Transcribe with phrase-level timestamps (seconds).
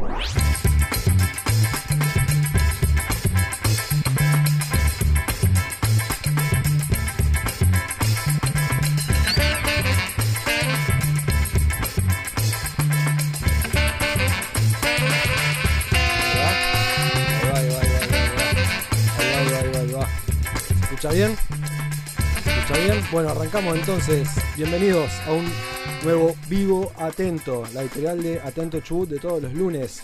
[0.00, 0.49] Thank you.
[23.12, 24.28] Bueno, arrancamos entonces.
[24.56, 25.44] Bienvenidos a un
[26.02, 30.02] nuevo Vivo Atento, la editorial de Atento Chubut de todos los lunes.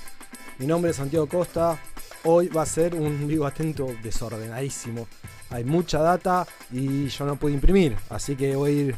[0.59, 1.79] Mi nombre es Santiago Costa.
[2.25, 5.07] Hoy va a ser un Vivo Atento desordenadísimo.
[5.49, 8.97] Hay mucha data y yo no puedo imprimir, así que voy a ir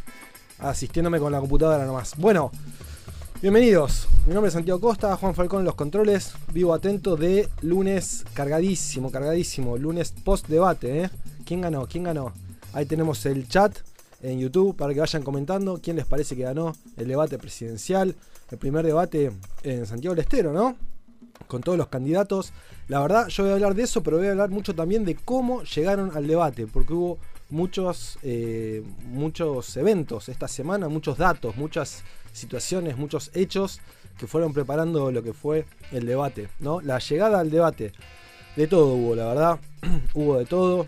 [0.58, 2.16] asistiéndome con la computadora nomás.
[2.16, 2.50] Bueno,
[3.40, 8.24] Bienvenidos, mi nombre es Santiago Costa, Juan Falcón en los controles, vivo atento de lunes
[8.34, 11.10] cargadísimo, cargadísimo, lunes post debate, ¿eh?
[11.44, 11.86] ¿Quién ganó?
[11.86, 12.32] ¿Quién ganó?
[12.72, 13.78] Ahí tenemos el chat
[14.22, 18.14] en YouTube para que vayan comentando quién les parece que ganó el debate presidencial,
[18.50, 20.76] el primer debate en Santiago del Estero, ¿no?
[21.46, 22.52] Con todos los candidatos.
[22.88, 25.14] La verdad, yo voy a hablar de eso, pero voy a hablar mucho también de
[25.14, 27.18] cómo llegaron al debate, porque hubo
[27.50, 33.80] muchos, eh, muchos eventos esta semana, muchos datos, muchas situaciones, muchos hechos
[34.18, 36.80] que fueron preparando lo que fue el debate, ¿no?
[36.80, 37.92] La llegada al debate.
[38.56, 39.60] De todo hubo, la verdad.
[40.14, 40.86] hubo de todo.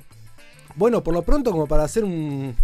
[0.77, 2.55] Bueno, por lo pronto, como para hacer un,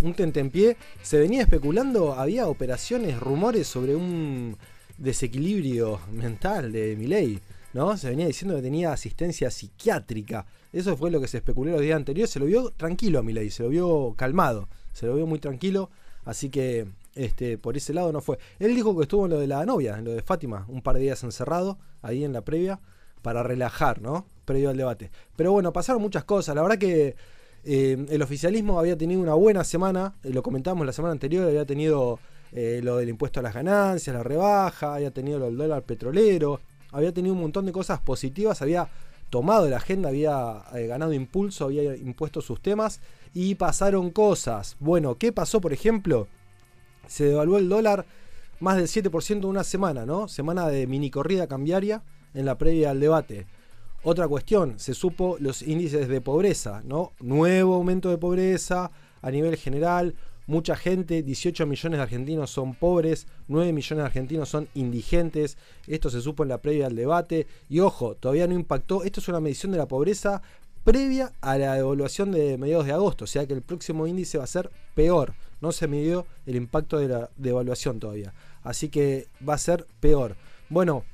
[0.00, 4.56] un, tentempié, se venía especulando, había operaciones, rumores sobre un
[4.96, 7.40] desequilibrio mental de Milei,
[7.72, 7.96] ¿no?
[7.96, 10.46] Se venía diciendo que tenía asistencia psiquiátrica.
[10.72, 12.30] Eso fue lo que se especuló los días anteriores.
[12.30, 15.90] Se lo vio tranquilo a Milei, se lo vio calmado, se lo vio muy tranquilo.
[16.24, 18.38] Así que este, por ese lado no fue.
[18.58, 20.96] Él dijo que estuvo en lo de la novia, en lo de Fátima, un par
[20.96, 22.80] de días encerrado, ahí en la previa,
[23.22, 24.26] para relajar, ¿no?
[24.44, 25.10] Previo al debate.
[25.36, 26.54] Pero bueno, pasaron muchas cosas.
[26.54, 27.16] La verdad que
[27.70, 31.66] eh, el oficialismo había tenido una buena semana, eh, lo comentamos la semana anterior, había
[31.66, 32.18] tenido
[32.50, 36.62] eh, lo del impuesto a las ganancias, la rebaja, había tenido lo del dólar petrolero,
[36.92, 38.88] había tenido un montón de cosas positivas, había
[39.28, 43.00] tomado la agenda, había ganado impulso, había impuesto sus temas
[43.34, 44.76] y pasaron cosas.
[44.80, 46.26] Bueno, ¿qué pasó por ejemplo?
[47.06, 48.06] Se devaluó el dólar
[48.60, 50.26] más del 7% en una semana, ¿no?
[50.26, 52.00] Semana de mini corrida cambiaria
[52.32, 53.46] en la previa al debate.
[54.10, 57.12] Otra cuestión, se supo los índices de pobreza, ¿no?
[57.20, 60.14] Nuevo aumento de pobreza a nivel general,
[60.46, 66.08] mucha gente, 18 millones de argentinos son pobres, 9 millones de argentinos son indigentes, esto
[66.08, 69.40] se supo en la previa al debate, y ojo, todavía no impactó, esto es una
[69.40, 70.40] medición de la pobreza
[70.84, 74.44] previa a la evaluación de mediados de agosto, o sea que el próximo índice va
[74.44, 78.32] a ser peor, no se midió el impacto de la devaluación todavía,
[78.62, 80.34] así que va a ser peor.
[80.70, 81.04] Bueno,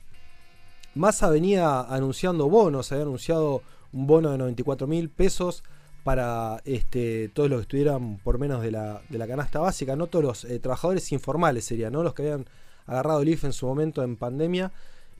[0.95, 3.63] Massa venía anunciando bonos, había anunciado
[3.93, 5.65] un bono de 94 mil pesos
[6.05, 10.45] para este, todos los que estuvieran por menos de la, canasta básica, no todos los
[10.45, 12.03] eh, trabajadores informales serían, ¿no?
[12.03, 12.47] los que habían
[12.87, 14.71] agarrado el IFE en su momento en pandemia.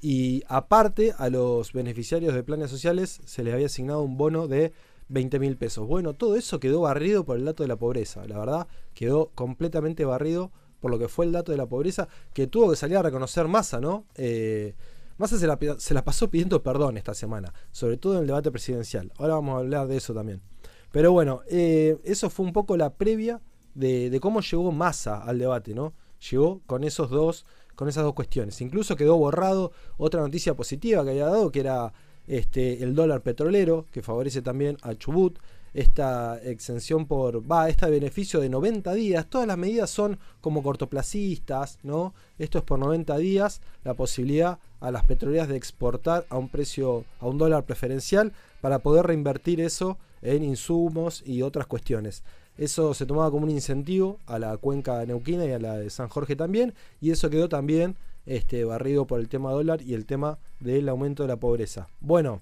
[0.01, 4.73] Y aparte a los beneficiarios de planes sociales se les había asignado un bono de
[5.09, 5.89] 20 mil pesos.
[5.89, 8.27] Bueno, todo eso quedó barrido por el dato de la pobreza.
[8.27, 12.47] La verdad, quedó completamente barrido por lo que fue el dato de la pobreza que
[12.47, 14.05] tuvo que salir a reconocer Massa, ¿no?
[14.17, 14.75] Eh,
[15.17, 19.13] Massa se la, pasó pidiendo perdón esta semana, sobre todo en el debate presidencial.
[19.17, 20.43] Ahora vamos a hablar de eso también.
[20.91, 23.41] Pero bueno, eh, eso fue un poco la previa
[23.75, 25.95] de, cómo llegó Massa al debate, ¿no?
[26.31, 28.61] Llegó con esos dos, con esas dos cuestiones.
[28.61, 31.93] Incluso quedó borrado otra noticia positiva que había dado, que era
[32.27, 35.39] este, el dólar petrolero, que favorece también a Chubut
[35.75, 39.27] esta exención por, va, este beneficio de 90 días.
[39.27, 42.15] Todas las medidas son como cortoplacistas, ¿no?
[42.39, 47.05] Esto es por 90 días, la posibilidad a las petroleras de exportar a un precio,
[47.21, 52.23] a un dólar preferencial para poder reinvertir eso en insumos y otras cuestiones.
[52.57, 56.09] Eso se tomaba como un incentivo a la cuenca neuquina y a la de San
[56.09, 57.97] Jorge también, y eso quedó también
[58.27, 61.89] este, barrido por el tema dólar y el tema del aumento de la pobreza.
[62.01, 62.41] Bueno,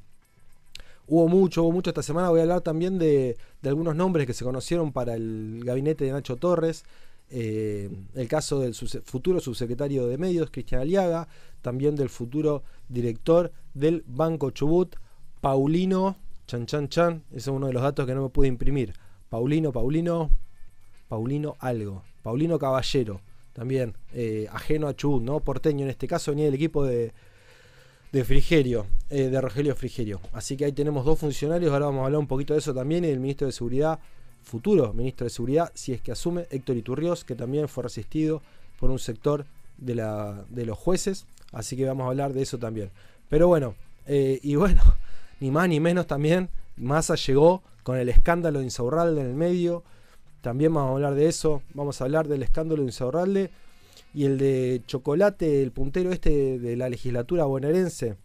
[1.06, 2.30] Hubo mucho, hubo mucho esta semana.
[2.30, 6.36] Voy a hablar también de, algunos nombres que se conocieron para el gabinete de Nacho
[6.36, 6.84] Torres.
[7.30, 11.28] Eh, el caso del futuro subsecretario de Medios, Cristian Aliaga.
[11.60, 14.96] También del futuro director del Banco Chubut,
[15.40, 16.16] Paulino.
[16.46, 17.22] Chan, chan, chan.
[17.30, 18.94] Ese es uno de los datos que no me pude imprimir.
[19.28, 20.30] Paulino, Paulino.
[21.08, 22.02] Paulino algo.
[22.22, 23.20] Paulino Caballero.
[23.52, 25.40] También eh, ajeno a Chubut, ¿no?
[25.40, 27.12] Porteño en este caso, venía del equipo de,
[28.12, 30.20] de Frigerio, eh, de Rogelio Frigerio.
[30.32, 33.04] Así que ahí tenemos dos funcionarios, ahora vamos a hablar un poquito de eso también,
[33.04, 33.98] y el ministro de Seguridad,
[34.42, 38.42] futuro ministro de Seguridad, si es que asume, Héctor Iturrios, que también fue resistido
[38.78, 39.46] por un sector
[39.78, 42.90] de, la, de los jueces, así que vamos a hablar de eso también.
[43.30, 43.74] Pero bueno,
[44.06, 44.82] eh, y bueno,
[45.40, 49.84] ni más ni menos también, Massa llegó con el escándalo de Insaurralde en el medio,
[50.42, 53.50] también vamos a hablar de eso, vamos a hablar del escándalo de Insaurralde
[54.14, 58.16] y el de Chocolate, el puntero este de la legislatura bonaerense,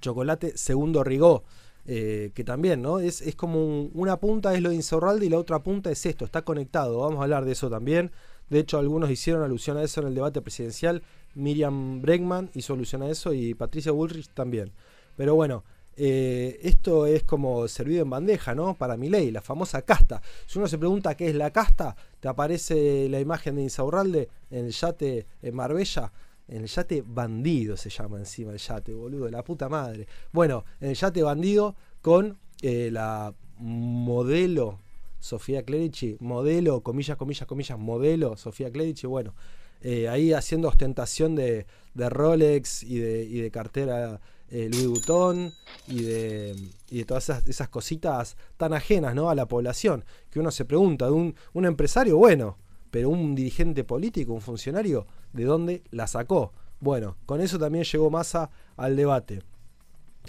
[0.00, 1.44] Chocolate Segundo Rigó,
[1.86, 2.98] eh, que también, ¿no?
[2.98, 6.24] Es, es como una punta es lo de Insaurralde y la otra punta es esto,
[6.24, 8.10] está conectado, vamos a hablar de eso también.
[8.50, 11.02] De hecho, algunos hicieron alusión a eso en el debate presidencial.
[11.34, 14.72] Miriam Bregman hizo alusión a eso y Patricia Bullrich también.
[15.16, 15.64] Pero bueno,
[16.00, 18.74] eh, esto es como servido en bandeja, ¿no?
[18.74, 20.22] Para mi ley, la famosa casta.
[20.46, 24.66] Si uno se pregunta qué es la casta, te aparece la imagen de Insaurralde en
[24.66, 26.12] el yate en Marbella.
[26.46, 30.06] En el yate bandido se llama encima el yate, boludo, la puta madre.
[30.32, 34.78] Bueno, en el yate bandido con eh, la modelo
[35.18, 39.34] Sofía Clerici, modelo, comillas, comillas, comillas, modelo Sofía Clerici, bueno,
[39.82, 41.66] eh, ahí haciendo ostentación de,
[41.96, 45.52] Rolex de, y de cartera eh, Louis
[45.86, 46.56] y de,
[46.90, 49.30] y de todas esas, cositas tan ajenas ¿no?
[49.30, 52.58] a la población, que uno se pregunta, de un, un empresario, bueno,
[52.90, 56.52] pero un dirigente político, un funcionario, ¿de dónde la sacó?
[56.80, 59.42] Bueno, con eso también llegó Massa al debate.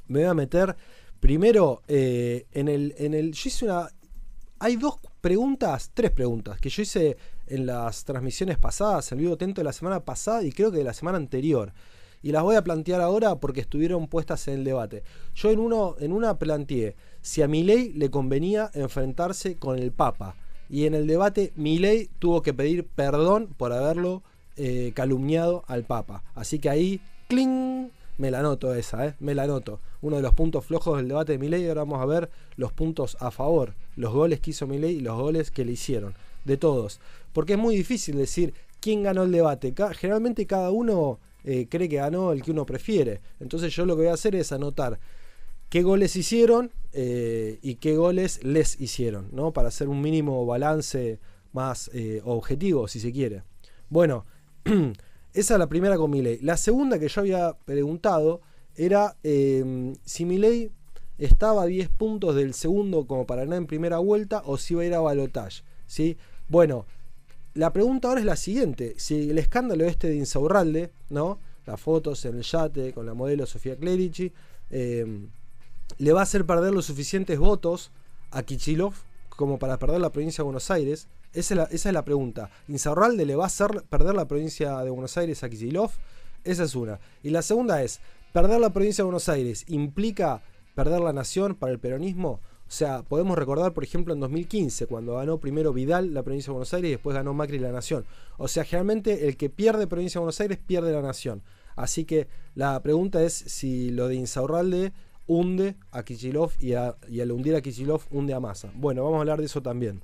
[0.08, 0.76] Me voy a meter
[1.20, 3.34] primero eh, en, el, en el...
[3.34, 3.88] Yo hice una...
[4.60, 7.18] Hay dos preguntas, tres preguntas, que yo hice
[7.48, 10.84] en las transmisiones pasadas, el vivo atento de la semana pasada y creo que de
[10.84, 11.72] la semana anterior
[12.22, 15.04] y las voy a plantear ahora porque estuvieron puestas en el debate.
[15.36, 20.36] Yo en, uno, en una planteé si a Milei le convenía enfrentarse con el Papa.
[20.70, 24.22] Y en el debate Milei tuvo que pedir perdón por haberlo
[24.56, 26.24] eh, calumniado al Papa.
[26.36, 27.90] Así que ahí, ¡cling!
[28.18, 29.16] Me la noto esa, ¿eh?
[29.22, 29.80] Me la noto.
[30.02, 31.68] Uno de los puntos flojos del debate de Milei.
[31.70, 33.76] Ahora vamos a ver los puntos a favor.
[33.96, 36.14] Los goles que hizo Milei y los goles que le hicieron.
[36.44, 37.00] De todos.
[37.32, 39.74] Porque es muy difícil decir quién ganó el debate.
[39.94, 41.20] generalmente cada uno
[41.52, 43.22] eh, cree que ganó el que uno prefiere.
[43.40, 45.00] Entonces yo lo que voy a hacer es anotar
[45.70, 49.52] qué goles hicieron eh, y qué goles les hicieron, ¿no?
[49.52, 51.20] Para hacer un mínimo balance
[51.52, 53.42] más eh, objetivo, si se quiere.
[53.90, 54.28] Bueno,
[55.34, 56.38] esa es la primera con Milei.
[56.44, 58.42] La segunda que yo había preguntado
[58.76, 60.70] era si Milei
[61.18, 64.84] estaba a 10 puntos del segundo como para ganar en primera vuelta o si iba
[64.84, 65.64] a ir a balotage.
[65.88, 66.16] ¿sí?
[66.48, 66.86] Bueno,
[67.60, 71.40] la pregunta ahora es la siguiente: si el escándalo este de Insaurralde, ¿no?
[71.66, 74.32] Las fotos en el yate con la modelo Sofía Clerici,
[74.72, 75.28] em,
[75.98, 77.92] le va a hacer perder los suficientes votos
[78.32, 78.94] a Kichilov
[79.30, 81.10] como para perder la provincia de Buenos Aires.
[81.34, 82.50] Esa es la, pregunta.
[82.70, 85.92] ¿Insaurralde le va a hacer perder la provincia de Buenos Aires a Kichilov?
[86.46, 87.02] Esa es una.
[87.24, 88.00] Y la segunda es:
[88.32, 90.42] ¿perder la provincia de Buenos Aires implica
[90.76, 92.40] perder la nación para el peronismo?
[92.70, 96.54] O sea, podemos recordar, por ejemplo, en 2015, cuando ganó primero Vidal la provincia de
[96.54, 98.06] Buenos Aires y después ganó Macri la Nación.
[98.38, 101.42] O sea, generalmente el que pierde provincia de Buenos Aires pierde la Nación.
[101.76, 104.94] Así que la pregunta es si lo de Insaurralde
[105.26, 108.72] hunde a Kichilov y, al hundir a Kichilov hunde a Massa.
[108.76, 110.02] Bueno, vamos a hablar de eso también.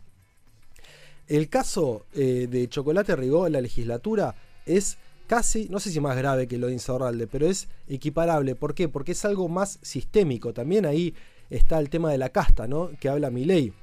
[1.27, 4.33] El caso eh, de Chocolate Rigó en la legislatura
[4.65, 4.97] es
[5.27, 8.55] casi, no sé si más grave que lo de Insaurralde, pero es equiparable.
[8.55, 8.89] ¿Por qué?
[8.89, 10.51] Porque es algo más sistémico.
[10.51, 11.13] También ahí
[11.49, 12.91] está el tema de la casta, ¿no?
[12.99, 13.73] Que habla mi ley.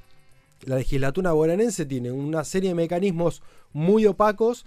[0.65, 3.41] La legislatura bonaerense tiene una serie de mecanismos
[3.73, 4.65] muy opacos,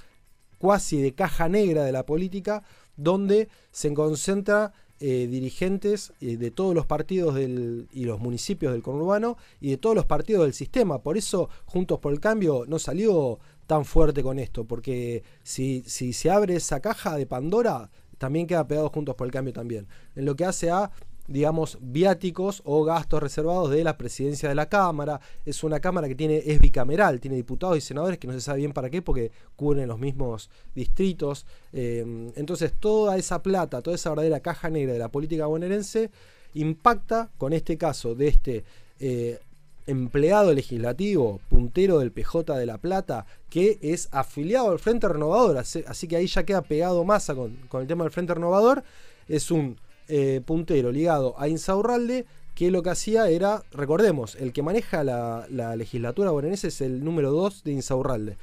[0.59, 2.63] cuasi de caja negra de la política,
[2.97, 9.37] donde se concentra eh, dirigentes eh, de todos los partidos y los municipios del conurbano
[9.61, 11.03] y de todos los partidos del sistema.
[11.03, 16.15] Por eso Juntos por el Cambio no salió tan fuerte con esto, porque si, si
[16.15, 19.87] se abre esa caja de Pandora, también queda pegado Juntos por el Cambio también.
[20.15, 20.91] En lo que hace a
[21.29, 25.21] digamos, viáticos o gastos reservados de la presidencia de la Cámara.
[25.45, 28.59] Es una Cámara que tiene, es bicameral, tiene diputados y senadores que no se sabe
[28.59, 31.47] bien para qué porque cubren los mismos distritos.
[31.73, 36.11] Em, entonces toda esa plata, toda esa verdadera caja negra de la política bonaerense
[36.55, 38.65] impacta con este caso de este
[38.99, 39.39] eh,
[39.87, 45.59] empleado legislativo, puntero del PJ de La Plata, que es afiliado al Frente Renovador.
[45.59, 48.83] Así, que ahí ya queda pegado masa con, con el tema del Frente Renovador.
[49.29, 49.77] Es un
[50.09, 55.77] eh, puntero ligado a Insaurralde, que lo que hacía era, recordemos, el que maneja la,
[55.77, 58.37] legislatura bonaerense es el número 2 de Insaurralde.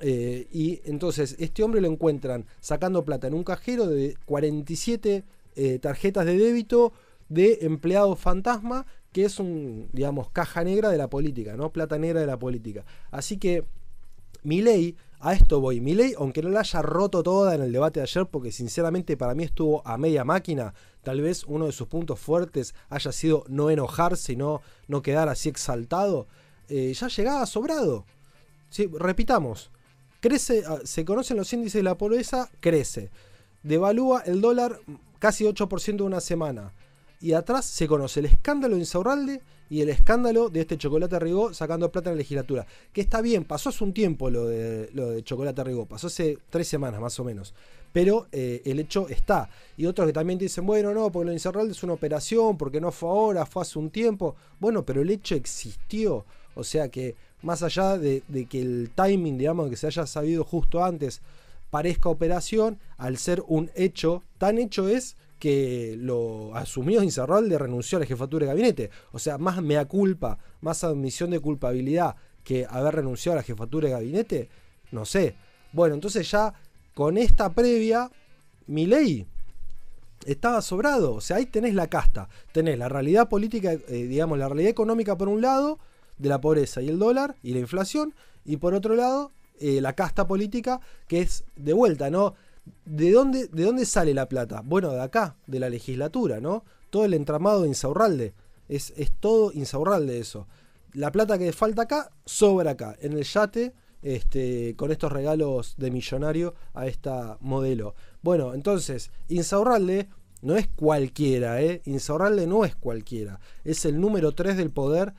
[0.00, 5.22] Eh, y entonces este hombre lo encuentran sacando plata en un cajero de 47
[5.54, 6.92] eh, tarjetas de débito
[7.28, 11.70] de empleado fantasma, que es un, digamos, caja negra de la política, ¿no?
[11.70, 12.84] Plata negra de la política.
[13.10, 13.64] Así que
[14.42, 15.80] mi ley a esto voy.
[15.80, 19.34] ley aunque no la haya roto toda en el debate de ayer, porque sinceramente para
[19.34, 23.70] mí estuvo a media máquina, tal vez uno de sus puntos fuertes haya sido no
[23.70, 24.62] enojarse y no,
[25.02, 26.26] quedar así exaltado,
[26.68, 28.04] eh, ya llegaba sobrado.
[28.70, 29.70] Sí, repitamos,
[30.20, 33.10] crece, ah, se conocen los índices de la pobreza, crece.
[33.62, 34.80] Devalúa el dólar
[35.18, 36.72] casi 8% de una semana.
[37.20, 39.40] y atrás se conoce el escándalo de Insaurralde
[39.70, 42.66] y el escándalo de este Chocolate Rigó sacando plata en la legislatura.
[42.92, 46.36] Que está bien, pasó hace un tiempo lo de, lo de Chocolate Rigó, pasó hace
[46.50, 47.54] tres semanas más o menos.
[47.92, 49.48] Pero eh, el hecho está.
[49.76, 52.80] Y otros que también dicen, bueno, no, porque lo de Insaurralde es una operación, porque
[52.80, 54.34] no fue ahora, fue hace un tiempo.
[54.58, 56.24] Bueno, pero el hecho existió.
[56.54, 60.82] O sea que más allá de, que el timing, digamos, que se haya sabido justo
[60.82, 61.20] antes,
[61.70, 68.00] parezca operación, al ser un hecho, tan hecho es que lo asumió Insaurralde renunció a
[68.02, 68.90] la jefatura de gabinete.
[69.10, 73.88] O sea, más mea culpa, más admisión de culpabilidad que haber renunciado a la jefatura
[73.88, 74.48] de gabinete,
[74.92, 75.34] no sé.
[75.72, 76.54] Bueno, entonces ya
[76.94, 78.10] con esta previa,
[78.66, 79.26] mi ley
[80.26, 81.14] estaba sobrado.
[81.14, 82.28] O sea, ahí tenés la casta.
[82.52, 85.78] Tenés la realidad política, eh, digamos, la realidad económica por un lado,
[86.18, 89.94] de la pobreza y el dólar y la inflación, y por otro lado, eh, la
[89.94, 92.34] casta política, que es de vuelta, ¿no?
[92.84, 94.62] ¿De dónde, ¿De dónde sale la plata?
[94.64, 96.64] Bueno, de acá, de la legislatura, ¿no?
[96.90, 98.34] Todo el entramado de Insaurralde.
[98.68, 100.46] Es, es todo Insaurralde eso.
[100.92, 103.72] La plata que falta acá, sobra acá, en el yate,
[104.02, 107.94] este, con estos regalos de millonario a esta modelo.
[108.22, 110.08] Bueno, entonces, Insaurralde
[110.42, 111.82] no es cualquiera, ¿eh?
[111.84, 113.40] Insaurralde no es cualquiera.
[113.64, 115.14] Es el número 3 del poder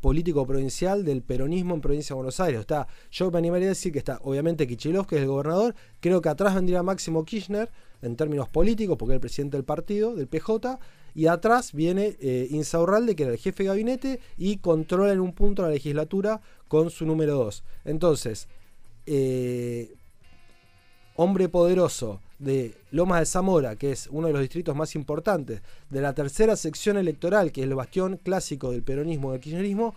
[0.00, 2.60] político provincial del peronismo en provincia de Buenos Aires.
[2.60, 6.22] Está, yo me animaría a decir que está obviamente Kichilov, que es el gobernador, creo
[6.22, 7.70] que atrás vendría Máximo Kirchner
[8.02, 10.78] en términos políticos, porque es el presidente del partido, del PJ,
[11.14, 15.32] y atrás viene eh, Insaurralde, que era el jefe de gabinete, y controla en un
[15.32, 17.64] punto la legislatura con su número 2.
[17.84, 18.48] Entonces,
[19.06, 19.94] eh,
[21.16, 26.00] hombre poderoso, de Lomas de Zamora, que es uno de los distritos más importantes, de
[26.00, 29.94] la tercera sección electoral, que es el bastión clásico del peronismo y del kirchnerismo,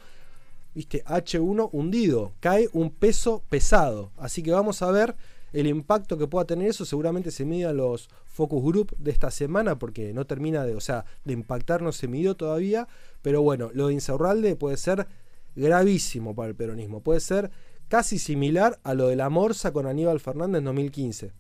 [0.75, 4.12] viste, H1 hundido, cae un peso pesado.
[4.17, 5.15] Así que vamos a ver
[5.54, 6.86] el impacto que pueda tener eso.
[6.86, 11.06] Seguramente se midan los focus group de esta semana, porque no termina de, o sea,
[11.24, 12.88] de impactar, no se midió todavía.
[13.22, 15.08] Pero bueno, lo de Insaurralde puede ser
[15.56, 17.02] gravísimo para el peronismo.
[17.02, 17.52] Puede ser
[17.88, 21.32] casi similar a lo de la Morsa con Aníbal Fernández en 2015.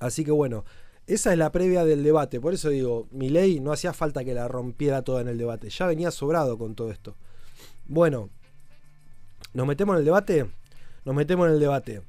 [0.00, 0.64] Así que bueno,
[1.06, 2.40] esa es la previa del debate.
[2.40, 5.70] Por eso digo, mi ley no hacía falta que la rompiera toda en el debate.
[5.70, 7.16] Ya venía sobrado con todo esto.
[7.86, 8.30] Bueno,
[9.54, 10.50] ¿nos metemos en el debate?
[11.04, 12.02] Nos metemos en el debate.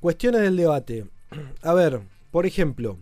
[0.00, 1.04] Cuestiones del debate.
[1.62, 2.96] A ver, por ejemplo,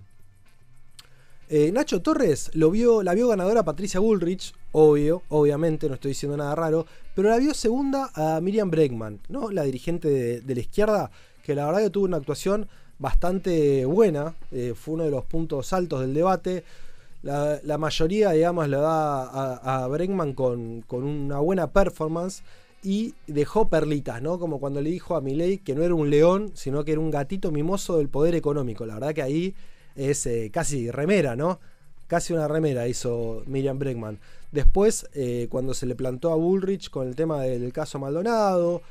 [1.48, 6.36] eh, Nacho Torres lo vio, la vio ganadora Patricia Bullrich, obvio, obviamente, no estoy diciendo
[6.36, 9.52] nada raro, pero la vio segunda a Miriam Bregman, ¿no?
[9.52, 11.10] La dirigente de, la izquierda,
[11.44, 15.72] que la verdad que tuvo una actuación bastante buena, eh, fue uno de los puntos
[15.72, 16.64] altos del debate.
[17.22, 22.42] La, mayoría, digamos, la da a, a Bregman con, una buena performance
[22.82, 24.38] y dejó perlitas, ¿no?
[24.38, 27.10] Como cuando le dijo a Milei que no era un león, sino que era un
[27.10, 28.86] gatito mimoso del poder económico.
[28.86, 29.54] La verdad que ahí
[29.96, 31.60] es eh, casi remera, ¿no?
[32.06, 34.18] Casi una remera hizo Miriam Bregman.
[34.52, 38.82] Después, eh, cuando se le plantó a Bullrich con el tema del caso Maldonado,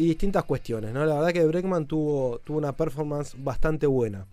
[0.00, 0.94] y distintas cuestiones.
[0.94, 1.04] ¿no?
[1.04, 4.26] La verdad que Breckman tuvo, tuvo una performance bastante buena.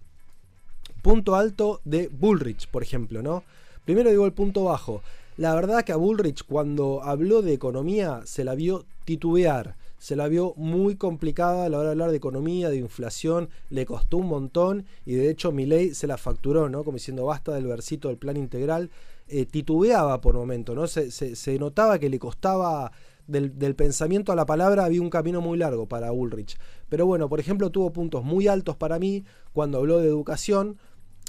[1.02, 3.22] Punto alto de Bullrich, por ejemplo.
[3.22, 3.44] ¿no?
[3.84, 5.02] Primero digo el punto bajo.
[5.38, 9.78] La verdad que a Bullrich cuando habló de economía se la vio titubear.
[10.00, 13.86] Se la vio muy complicada a la hora de hablar de economía, de inflación, le
[13.86, 16.84] costó un montón y de hecho Milei se la facturó, ¿no?
[16.84, 18.90] Como diciendo basta del versito del plan integral.
[19.28, 20.88] Eh, titubeaba por momento, ¿no?
[20.88, 22.92] Se, se, notaba que le costaba
[23.28, 26.58] del, pensamiento a la palabra había un camino muy largo para Ulrich.
[26.90, 30.78] Pero bueno, por ejemplo, tuvo puntos muy altos para mí cuando habló de educación.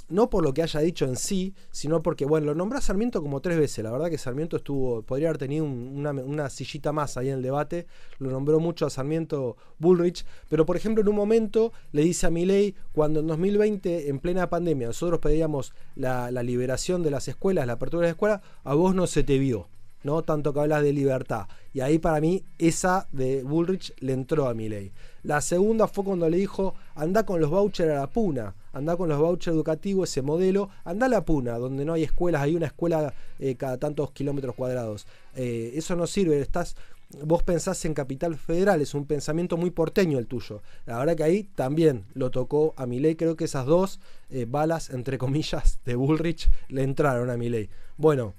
[0.09, 3.21] No por lo que haya dicho en sí, sino porque, bueno, lo nombró a Sarmiento
[3.21, 3.83] como tres veces.
[3.83, 7.85] La verdad que Sarmiento estuvo, podría haber tenido una, sillita más ahí en el debate.
[8.17, 10.25] Lo nombró mucho a Sarmiento Bullrich.
[10.49, 14.49] Pero, por ejemplo, en un momento le dice a Milei, cuando en 2020, en plena
[14.49, 18.95] pandemia, nosotros pedíamos la, liberación de las escuelas, la apertura de las escuelas, a vos
[18.95, 19.67] no se te vio.
[20.01, 20.23] ¿no?
[20.23, 21.47] Tanto que hablas de libertad.
[21.71, 24.91] Y ahí para mí esa de Bullrich le entró a mi ley.
[25.21, 29.09] La segunda fue cuando le dijo, anda con los vouchers a la puna, anda con
[29.09, 32.67] los vouchers educativos, ese modelo, anda a la puna, donde no hay escuelas, hay una
[32.67, 35.07] escuela eh, cada tantos kilómetros cuadrados.
[35.35, 36.75] Eh, eso no sirve, estás...
[37.23, 40.61] Vos pensás en Capital Federal, es un pensamiento muy porteño el tuyo.
[40.85, 43.15] La verdad que ahí también lo tocó a mi ley.
[43.15, 43.99] Creo que esas dos
[44.29, 47.71] eh, balas, entre comillas, de Bullrich le entraron a mi ley.
[47.97, 48.35] Bueno,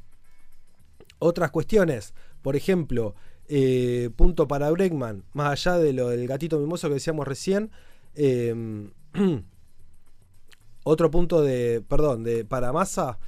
[1.19, 3.17] otras cuestiones, por ejemplo,
[3.53, 7.73] eh, punto para Bregman, más allá de lo del gatito mimoso que decíamos recién,
[8.15, 8.93] em,
[10.85, 13.19] otro punto de, perdón, de para Massa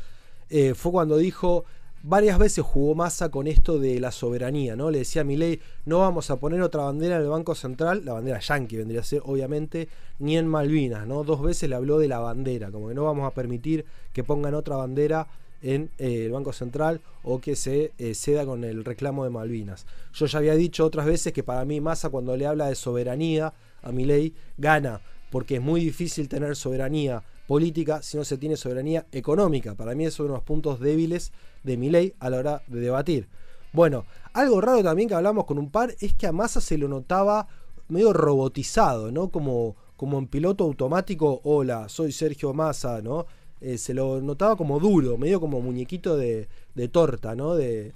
[0.48, 1.64] eh, fue cuando dijo,
[2.02, 4.90] varias veces jugó Massa con esto de la soberanía, ¿no?
[4.90, 8.14] Le decía a Milei, no vamos a poner otra bandera en el Banco Central, la
[8.14, 11.24] bandera yankee vendría a ser, obviamente, ni en Malvinas, ¿no?
[11.24, 14.54] Dos veces le habló de la bandera, como que no vamos a permitir que pongan
[14.54, 15.28] otra bandera
[15.62, 19.86] en eh, el Banco Central o que se eh, ceda con el reclamo de Malvinas.
[20.12, 23.54] Yo ya había dicho otras veces que para mí Massa cuando le habla de soberanía
[23.80, 28.56] a mi ley gana, porque es muy difícil tener soberanía política si no se tiene
[28.56, 29.74] soberanía económica.
[29.74, 31.32] Para mí es uno de los puntos débiles
[31.62, 33.28] de mi ley a la hora de debatir.
[33.74, 36.88] Bueno, algo raro también que hablamos con un par es que a Massa se lo
[36.88, 37.46] notaba
[37.88, 39.28] medio robotizado, ¿no?
[39.28, 43.26] Como, como en piloto automático, hola, soy Sergio Massa, ¿no?
[43.60, 46.48] Eh, se lo notaba como duro, medio como muñequito de,
[46.90, 47.54] torta, ¿no?
[47.54, 47.92] De,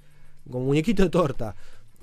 [0.53, 1.57] como muñequito de torta.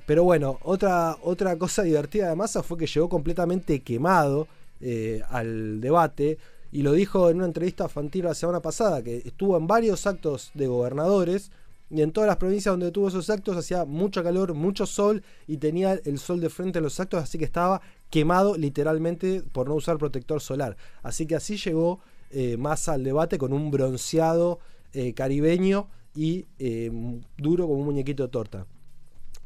[0.07, 4.47] Pero bueno, otra, otra cosa divertida de Massa fue que llegó completamente quemado
[4.81, 6.39] eh, al debate
[6.73, 10.49] y lo dijo en una entrevista a la semana pasada, que estuvo en varios actos
[10.55, 11.51] de gobernadores
[11.91, 15.57] y en todas las provincias donde tuvo esos actos hacía mucho calor, mucho sol y
[15.57, 19.75] tenía el sol de frente en los actos, así que estaba quemado literalmente por no
[19.75, 20.75] usar protector solar.
[21.03, 21.99] Así que así llegó
[22.31, 24.57] eh, más al debate con un bronceado
[24.93, 26.89] eh, caribeño y eh,
[27.37, 28.65] duro como un muñequito de torta.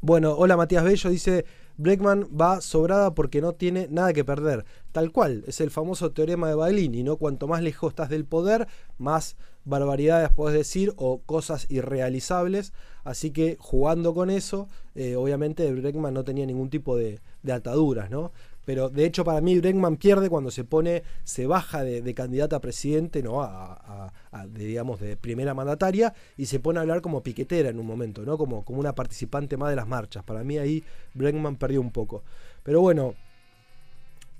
[0.00, 1.44] Bueno, hola Matías Bello, dice,
[1.78, 4.66] Breckman va sobrada porque no tiene nada que perder.
[4.92, 7.16] Tal cual, es el famoso teorema de Baglini, ¿no?
[7.16, 8.68] Cuanto más lejos estás del poder,
[8.98, 12.72] más barbaridades puedes decir o cosas irrealizables.
[13.04, 14.68] Así que jugando con eso,
[15.16, 18.32] obviamente Breckman no tenía ningún tipo de, de ataduras, ¿no?
[18.68, 22.60] Pero de hecho para mí Bregman pierde cuando se pone, se baja de, candidata a
[22.60, 23.40] presidente, ¿no?
[23.40, 24.12] A,
[24.46, 28.26] de, digamos, de primera mandataria y se pone a hablar como piquetera en un momento,
[28.26, 28.36] ¿no?
[28.36, 30.22] Como, como una participante más de las marchas.
[30.22, 30.84] Para mí ahí
[31.14, 32.24] Bregman perdió un poco.
[32.62, 33.14] Pero bueno,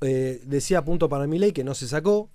[0.03, 2.29] eh, decía punto para mi ley que no se sacó.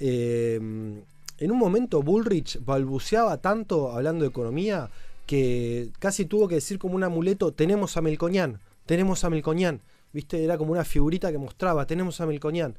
[0.00, 4.90] Eh, en un momento Bullrich balbuceaba tanto hablando de economía
[5.24, 9.80] que casi tuvo que decir como un amuleto, tenemos a Melcoñán, tenemos a Melcoñán.
[10.12, 10.42] ¿Viste?
[10.44, 12.76] Era como una figurita que mostraba, tenemos a Melcoñán.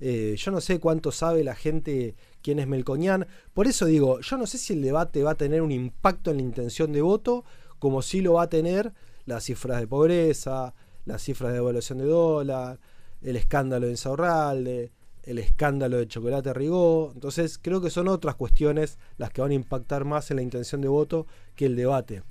[0.00, 3.26] Eh, yo no sé cuánto sabe la gente quién es Melcoñán.
[3.52, 6.38] Por eso digo, yo no sé si el debate va a tener un impacto en
[6.38, 7.44] la intención de voto,
[7.78, 8.92] como si lo va a tener
[9.26, 12.80] las cifras de pobreza, las cifras de devaluación de dólar,
[13.22, 17.12] el escándalo de Insaurralde, el escándalo de Chocolate Rigó.
[17.14, 20.80] Entonces creo que son otras cuestiones las que van a impactar más en la intención
[20.80, 22.22] de voto que el debate.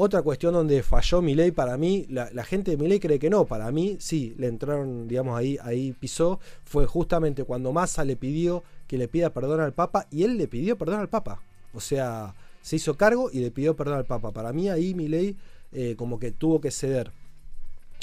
[0.00, 3.72] Otra cuestión donde falló ley para mí, la, gente de ley cree que no, para
[3.72, 8.96] mí sí, le entraron, digamos, ahí, ahí pisó, fue justamente cuando Massa le pidió que
[8.96, 11.42] le pida perdón al Papa y él le pidió perdón al Papa.
[11.74, 14.30] O sea, se hizo cargo y le pidió perdón al Papa.
[14.30, 15.36] Para mí ahí Milei
[15.72, 17.10] eh, como que tuvo que ceder.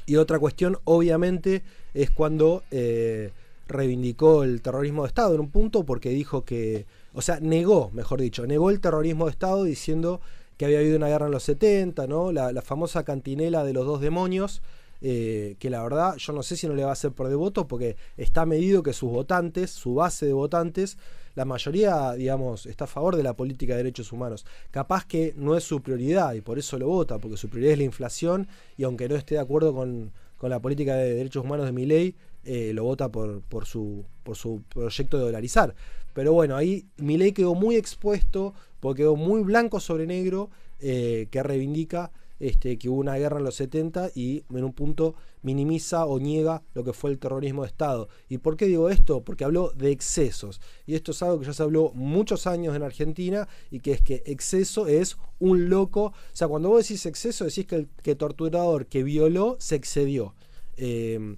[0.06, 3.32] Y otra cuestión, obviamente, es cuando eh,
[3.70, 8.20] reivindicó el terrorismo de Estado en un punto porque dijo que, o sea, negó, mejor
[8.20, 10.20] dicho, negó el terrorismo de Estado diciendo
[10.58, 12.32] que había habido una guerra en los 70, ¿no?
[12.32, 14.62] La, famosa cantinela de los dos demonios,
[15.02, 17.68] eh, que la verdad yo no sé si no le va a hacer por devoto,
[17.68, 20.98] porque está medido que sus votantes, su base de votantes,
[21.36, 24.46] la mayoría, digamos, está a favor de la política de derechos humanos.
[24.72, 27.80] Capaz que no es su prioridad y por eso lo vota, porque su prioridad es
[27.80, 31.72] la inflación y aunque no esté de acuerdo con, la política de derechos humanos de
[31.72, 35.74] mi ley, eh, lo vota por, por, su, por su proyecto de dolarizar.
[36.14, 38.54] Pero bueno, ahí mi ley quedó muy expuesto
[38.86, 43.44] porque quedó muy blanco sobre negro eh, que reivindica este, que hubo una guerra en
[43.44, 47.70] los 70 y en un punto minimiza o niega lo que fue el terrorismo de
[47.70, 48.10] Estado.
[48.30, 49.24] ¿Y por qué digo esto?
[49.24, 50.62] Porque habló de excesos.
[50.86, 54.02] Y esto es algo que ya se habló muchos años en Argentina y que es
[54.02, 56.04] que exceso es un loco.
[56.04, 60.36] O sea, cuando vos decís exceso, decís que el que torturador que violó se excedió.
[60.78, 61.38] Eh,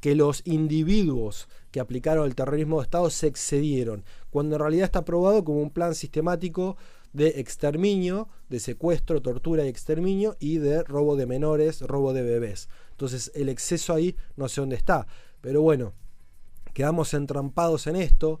[0.00, 5.04] que los individuos que aplicaron el terrorismo de Estado se excedieron cuando en realidad está
[5.04, 6.76] probado como un plan sistemático
[7.12, 12.68] de exterminio, de secuestro, tortura y exterminio y de robo de menores, robo de bebés.
[12.92, 15.06] Entonces el exceso ahí no sé dónde está.
[15.40, 15.92] Pero bueno,
[16.72, 18.40] quedamos entrampados en esto.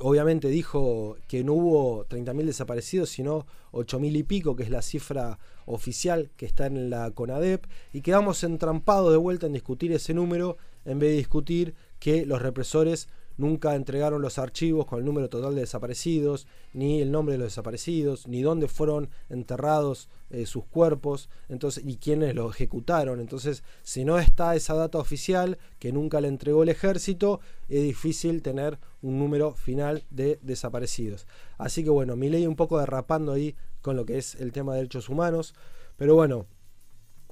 [0.00, 5.38] obviamente dijo que no hubo 30.000 desaparecidos, sino 8.000 y pico, que es la cifra
[5.66, 7.66] oficial que está en la CONADEP.
[7.92, 12.42] Y quedamos entrampados de vuelta en discutir ese número en vez de discutir que los
[12.42, 17.38] represores nunca entregaron los archivos con el número total de desaparecidos, ni el nombre de
[17.38, 23.20] los desaparecidos, ni dónde fueron enterrados eh, sus cuerpos, entonces, y quiénes los ejecutaron.
[23.20, 27.40] Entonces, si no está esa data oficial que nunca le entregó el ejército,
[27.70, 31.26] es difícil tener un número final de desaparecidos.
[31.56, 34.72] Así que bueno, mi ley un poco derrapando ahí con lo que es el tema
[34.72, 35.54] de derechos humanos,
[35.96, 36.44] pero bueno,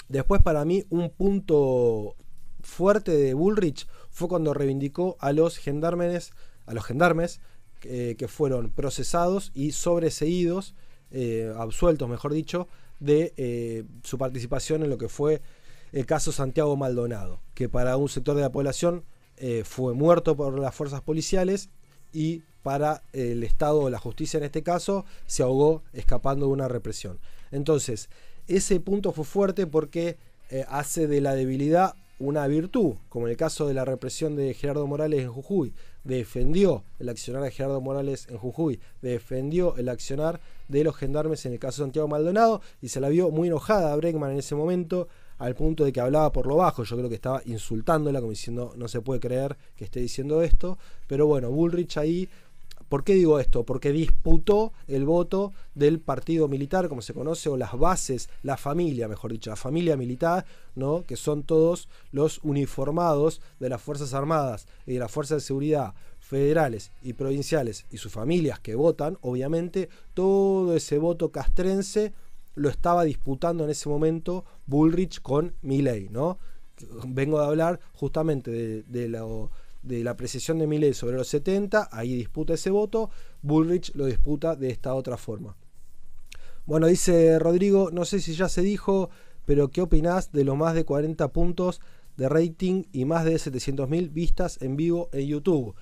[0.08, 2.16] después para mí un punto
[2.62, 6.32] fuerte de Bullrich fue cuando reivindicó a los gendarmes,
[6.66, 7.40] a los gendarmes
[7.82, 10.74] eh, que fueron procesados y sobreseídos,
[11.10, 12.68] eh, absueltos mejor dicho,
[13.00, 15.40] de eh, su participación en lo que fue
[15.90, 19.04] el caso Santiago Maldonado, que para un sector de la población
[19.64, 21.68] fue muerto por las fuerzas policiales
[22.12, 26.68] y para el Estado o la justicia en este caso, se ahogó escapando de una
[26.68, 27.18] represión.
[27.50, 28.08] Entonces,
[28.46, 30.16] ese punto fue fuerte porque
[30.68, 34.86] hace de la debilidad una virtud, como en el caso de la represión de Gerardo
[34.86, 40.84] Morales en Jujuy, defendió el accionar de Gerardo Morales en Jujuy, defendió el accionar de
[40.84, 42.60] los gendarmes en el caso de Santiago Maldonado.
[42.80, 46.00] Y se la vio muy enojada a Bregman en ese momento al punto de que
[46.00, 49.56] hablaba por lo bajo, yo creo que estaba insultándola como diciendo no se puede creer
[49.74, 52.28] que esté diciendo esto, pero bueno, Bullrich ahí
[52.92, 53.64] ¿Por qué digo esto?
[53.64, 59.08] Porque disputó el voto del partido militar, como se conoce, o las bases, la familia,
[59.08, 61.02] mejor dicho, la familia militar, ¿no?
[61.06, 65.94] que son todos los uniformados de las Fuerzas Armadas y de las Fuerzas de Seguridad
[66.20, 72.12] federales y provinciales y sus familias que votan, obviamente, todo ese voto castrense
[72.56, 76.36] lo estaba disputando en ese momento Bullrich con Milley, ¿no?
[77.06, 79.50] Vengo de hablar justamente de, de lo
[79.82, 83.10] de la precisión de Milley sobre los 70, ahí disputa ese voto,
[83.42, 85.56] Bullrich lo disputa de esta otra forma.
[86.64, 89.10] Bueno, dice Rodrigo, no sé si ya se dijo,
[89.44, 91.80] pero ¿qué opinás de los más de 40 puntos
[92.16, 95.74] de rating y más de 700.000 vistas en vivo en YouTube?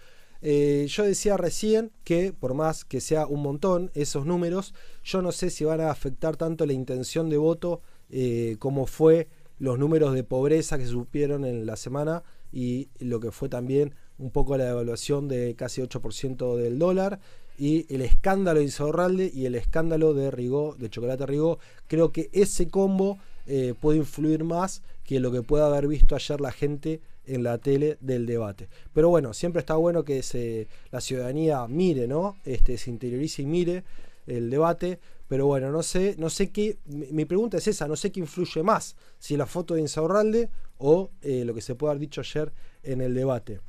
[0.42, 5.32] Eh, yo decía recién que por más que sea un montón esos números, yo no
[5.32, 10.14] sé si van a afectar tanto la intención de voto eh, como fue los números
[10.14, 14.64] de pobreza que supieron en la semana y lo que fue también un poco la
[14.64, 17.20] devaluación de casi 8% del dólar
[17.58, 21.58] y el escándalo de Insaurralde y el escándalo de Rigó, de Chocolate Rigó,
[21.88, 26.40] creo que ese combo eh, puede influir más que lo que pueda haber visto ayer
[26.40, 28.68] la gente en la tele del debate.
[28.92, 32.36] Pero bueno, siempre está bueno que se, la ciudadanía mire, ¿no?
[32.44, 33.84] Este, se interiorice y mire
[34.26, 34.98] el debate.
[35.30, 36.80] Pero bueno, no sé, no sé qué.
[36.86, 41.12] Mi, pregunta es esa, no sé qué influye más, si la foto de Insaurralde o
[41.22, 43.60] eh, lo que se puede haber dicho ayer en el debate.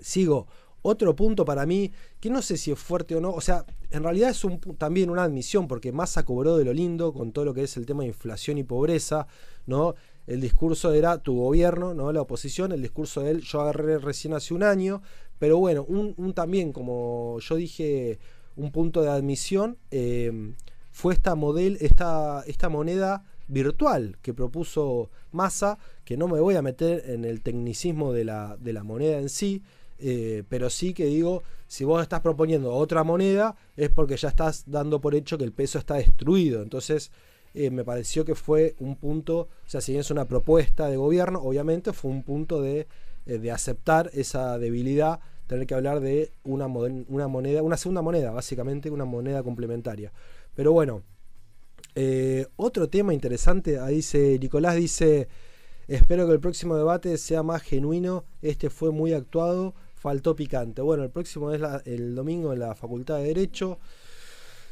[0.00, 0.48] Sigo.
[0.82, 4.02] Otro punto para mí, que no sé si es fuerte o no, o sea, en
[4.02, 7.54] realidad es un, también una admisión, porque Massa cobró de lo lindo con todo lo
[7.54, 9.28] que es el tema de inflación y pobreza,
[9.66, 9.94] ¿no?
[10.26, 12.10] El discurso era tu gobierno, ¿no?
[12.12, 15.02] La oposición, el discurso de él, yo agarré recién hace un año,
[15.38, 18.18] pero bueno, un, también, como yo dije,
[18.56, 20.52] un punto de admisión, eh,
[20.90, 26.62] fue esta, model, esta, esta moneda virtual que propuso Massa, que no me voy a
[26.62, 29.62] meter en el tecnicismo de la, de la moneda en sí,
[29.98, 34.64] eh, pero sí que digo, si vos estás proponiendo otra moneda, es porque ya estás
[34.66, 36.62] dando por hecho que el peso está destruido.
[36.62, 37.10] Entonces,
[37.52, 40.96] eh, me pareció que fue un punto, o sea, si bien es una propuesta de
[40.96, 42.86] gobierno, obviamente fue un punto de,
[43.26, 48.30] eh, de aceptar esa debilidad, tener que hablar de una, una moneda, una segunda moneda,
[48.30, 50.12] básicamente una moneda complementaria.
[50.54, 51.02] Pero bueno,
[51.94, 55.28] eh, otro tema interesante, ahí dice Nicolás, dice,
[55.88, 60.82] espero que el próximo debate sea más genuino, este fue muy actuado, faltó picante.
[60.82, 63.78] Bueno, el próximo es el domingo en la Facultad de Derecho.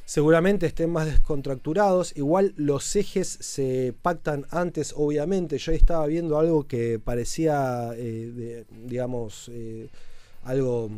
[0.06, 2.16] Seguramente estén más descontracturados.
[2.16, 5.58] Igual los ejes se pactan antes, obviamente.
[5.58, 9.90] Yo estaba viendo algo que parecía, eh, digamos, eh,
[10.44, 10.88] algo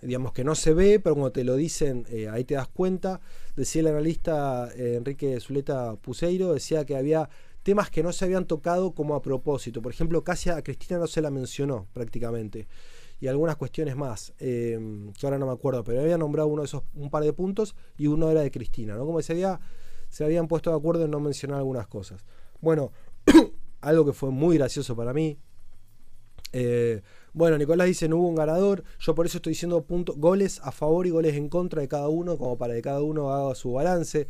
[0.00, 3.20] digamos que no se ve, pero cuando te lo dicen, eh, ahí te das cuenta.
[3.56, 7.28] Decía el analista eh, Enrique Zuleta Puseiro, decía que había
[7.62, 9.82] temas que no se habían tocado como a propósito.
[9.82, 12.68] Por ejemplo, casi a Cristina no se la mencionó prácticamente.
[13.20, 16.66] Y algunas cuestiones más, em, que ahora no me acuerdo, pero había nombrado uno de
[16.66, 19.04] esos, un par de puntos y uno era de Cristina, ¿no?
[19.04, 19.60] Como se, había,
[20.08, 22.24] se habían puesto de acuerdo en no mencionar algunas cosas.
[22.60, 22.92] Bueno,
[23.80, 25.36] algo que fue muy gracioso para mí.
[26.52, 28.84] Eh, bueno, Nicolás dice no hubo un ganador.
[28.98, 32.08] Yo por eso estoy diciendo puntos, goles a favor y goles en contra de cada
[32.08, 34.28] uno, como para que cada uno haga su balance.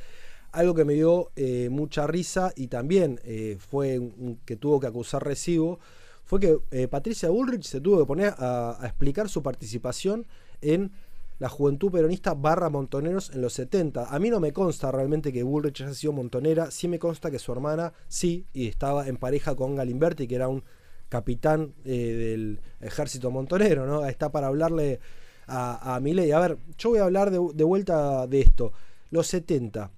[0.53, 4.01] Algo que me dio eh, mucha risa y también eh, fue
[4.45, 5.79] que tuvo que acusar recibo
[6.25, 10.27] fue que Patricia Bullrich se tuvo que poner a, explicar su participación
[10.61, 10.93] en
[11.39, 14.15] la juventud peronista barra montoneros en los 70.
[14.15, 17.39] A mí no me consta realmente que Bullrich haya sido montonera, sí me consta que
[17.39, 20.65] su hermana sí, y estaba en pareja con Galimberti, que era un
[21.09, 24.07] capitán eh, del ejército montonero, ¿no?
[24.07, 25.01] Está para hablarle
[25.47, 26.33] a, a Milei.
[26.33, 28.73] A ver, yo voy a hablar de, vuelta de esto.
[29.11, 29.91] Los 70.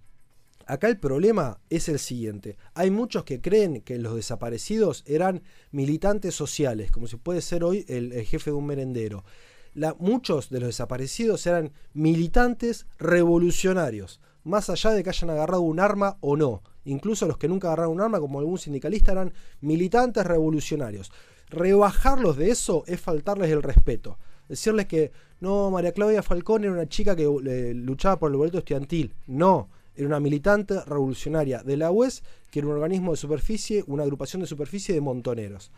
[0.67, 2.57] Acá el problema es el siguiente.
[2.75, 5.43] Hay muchos que creen que los desaparecidos eran
[5.73, 9.25] militantes sociales, como si puede ser hoy el, jefe de un merendero.
[9.99, 16.17] muchos de los desaparecidos eran militantes revolucionarios, más allá de que hayan agarrado un arma
[16.21, 16.63] o no.
[16.85, 21.13] Incluso los que nunca agarraron un arma, como algún sindicalista, eran militantes revolucionarios.
[21.49, 24.19] Rebajarlos de eso es faltarles el respeto.
[24.49, 28.59] Decirles que no, María Claudia Falcón era una chica que eh, luchaba por el boleto
[28.59, 29.15] estudiantil.
[29.27, 34.03] No, era una militante revolucionaria de la UES, que era un organismo de superficie, una
[34.03, 35.71] agrupación de superficie de montoneros.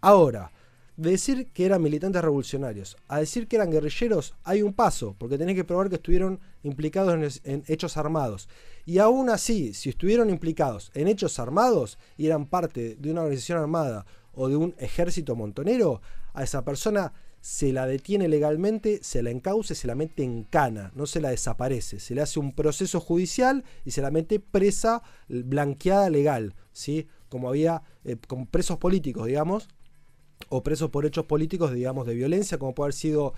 [0.00, 0.50] Ahora,
[0.96, 5.38] de decir que eran militantes revolucionarios a decir que eran guerrilleros hay un paso, porque
[5.38, 8.48] tenés que probar que estuvieron implicados en, hechos armados.
[8.84, 13.58] Y aún así, si estuvieron implicados en hechos armados y eran parte de una organización
[13.58, 16.02] armada o de un ejército montonero,
[16.34, 20.92] a esa persona se la detiene legalmente, se la encauce, se la mete en cana,
[20.94, 25.02] no se la desaparece, se le hace un proceso judicial y se la mete presa,
[25.28, 27.08] blanqueada legal, ¿sí?
[27.28, 29.68] Como había eh, con presos políticos, digamos,
[30.48, 33.34] o presos por hechos políticos, digamos, de violencia, como puede haber sido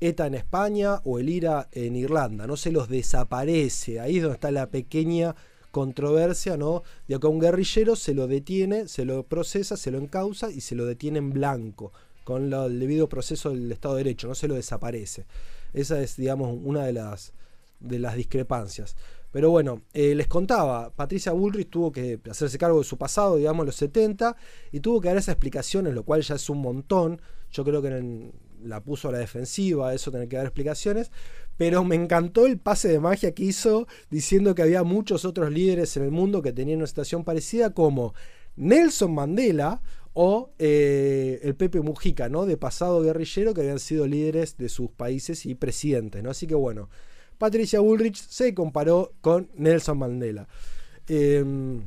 [0.00, 2.46] ETA en España o el IRA en Irlanda.
[2.46, 4.00] No se los desaparece.
[4.00, 5.34] Ahí es donde está la pequeña
[5.70, 6.82] controversia, ¿no?
[7.06, 10.60] De que a un guerrillero se lo detiene, se lo procesa, se lo encausa y
[10.60, 11.92] se lo detiene en blanco,
[12.24, 15.26] con el debido proceso del Estado de Derecho, no se lo desaparece.
[15.74, 17.32] Esa es, digamos, una de las,
[17.80, 18.96] de las discrepancias.
[19.36, 23.66] Pero bueno, eh, les contaba, Patricia Bullrich tuvo que hacerse cargo de su pasado, digamos,
[23.66, 24.34] los 70,
[24.72, 27.20] y tuvo que dar esas explicaciones, lo cual ya es un montón.
[27.50, 31.10] Yo creo que la puso a la defensiva, eso tener que dar explicaciones.
[31.58, 35.94] Pero me encantó el pase de magia que hizo diciendo que había muchos otros líderes
[35.98, 38.14] en el mundo que tenían una situación parecida, como
[38.56, 39.82] Nelson Mandela
[40.14, 42.46] o eh, el Pepe Mujica, ¿no?
[42.46, 46.30] De pasado guerrillero que habían sido líderes de sus países y presidentes, ¿no?
[46.30, 46.88] Así que bueno.
[47.38, 50.48] Patricia Bullrich se comparó con Nelson Mandela.
[51.08, 51.82] Em,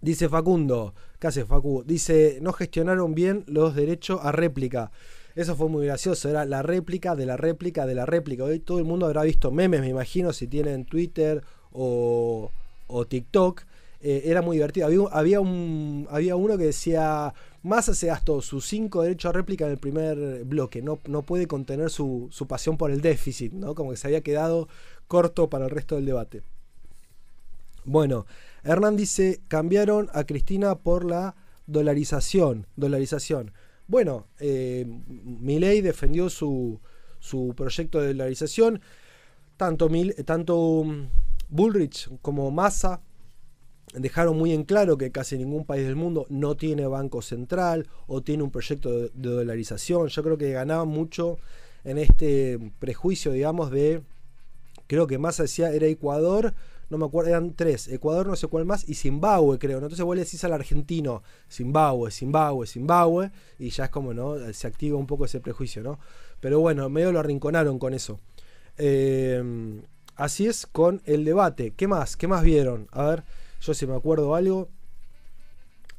[0.00, 1.82] dice Facundo, ¿qué hace Facu?
[1.86, 4.90] Dice, no gestionaron bien los derechos a réplica.
[5.34, 8.44] Eso fue muy gracioso, era la réplica de la réplica de la réplica.
[8.44, 12.50] Hoy todo el mundo habrá visto memes, me imagino, si tienen Twitter o,
[12.88, 13.62] o TikTok.
[14.00, 14.88] Eh, era muy divertido.
[15.12, 19.72] Había, un, había uno que decía, Massa se gastó sus cinco derechos a réplica en
[19.72, 20.80] el primer bloque.
[20.80, 23.74] No, no puede contener su, pasión por el déficit, ¿no?
[23.74, 24.68] Como que se había quedado
[25.08, 26.42] corto para el resto del debate.
[27.84, 28.26] Bueno,
[28.62, 31.34] Hernán dice, cambiaron a Cristina por la
[31.66, 32.66] dolarización.
[32.76, 33.52] Dolarización.
[33.88, 36.80] Bueno, eh, Milei defendió su,
[37.18, 38.80] su, proyecto de dolarización.
[39.56, 39.88] Tanto,
[40.24, 41.08] tanto mm,
[41.48, 43.00] Bullrich como Massa
[43.94, 48.22] dejaron muy en claro que casi ningún país del mundo no tiene banco central o
[48.22, 50.08] tiene un proyecto de, dolarización.
[50.08, 51.38] Yo creo que ganaban mucho
[51.84, 54.02] en este prejuicio, digamos, de,
[54.86, 56.54] creo que más decía, era Ecuador,
[56.90, 59.78] no me acuerdo, eran tres, Ecuador no sé cuál más, y Zimbabue, creo.
[59.78, 64.36] Entonces vos le decís al argentino, Zimbabue, Zimbabue, Zimbabue, y ya es como, ¿no?
[64.52, 65.98] Se activa un poco ese prejuicio, ¿no?
[66.40, 68.20] Pero bueno, medio lo arrinconaron con eso.
[68.78, 69.82] Eh,
[70.16, 71.72] así es con el debate.
[71.76, 72.16] ¿Qué más?
[72.16, 72.88] ¿Qué más vieron?
[72.92, 73.24] A ver.
[73.60, 74.68] Yo si me acuerdo algo.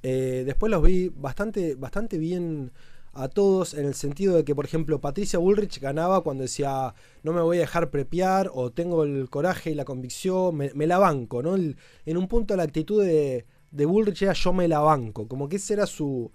[0.02, 2.72] Eh, después los vi bastante, bastante bien
[3.14, 6.94] a todos en el sentido de que, por ejemplo, Patricia Bullrich ganaba cuando decía
[7.24, 11.00] no me voy a dejar prepiar o tengo el coraje y la convicción, me, la
[11.00, 11.56] banco, ¿no?
[11.56, 15.58] en un punto la actitud de, de, Bullrich era yo me la banco, como que
[15.58, 16.32] esa era su,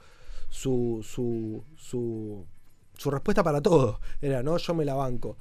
[0.50, 4.56] su, su, su, respuesta para todo, era, ¿no?
[4.56, 5.36] Yo me la banco.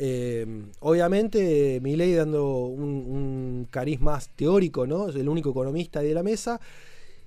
[0.00, 0.46] Eh,
[0.80, 5.08] obviamente, Milei dando un, cariz más teórico, ¿no?
[5.08, 6.60] Es el único economista de la mesa.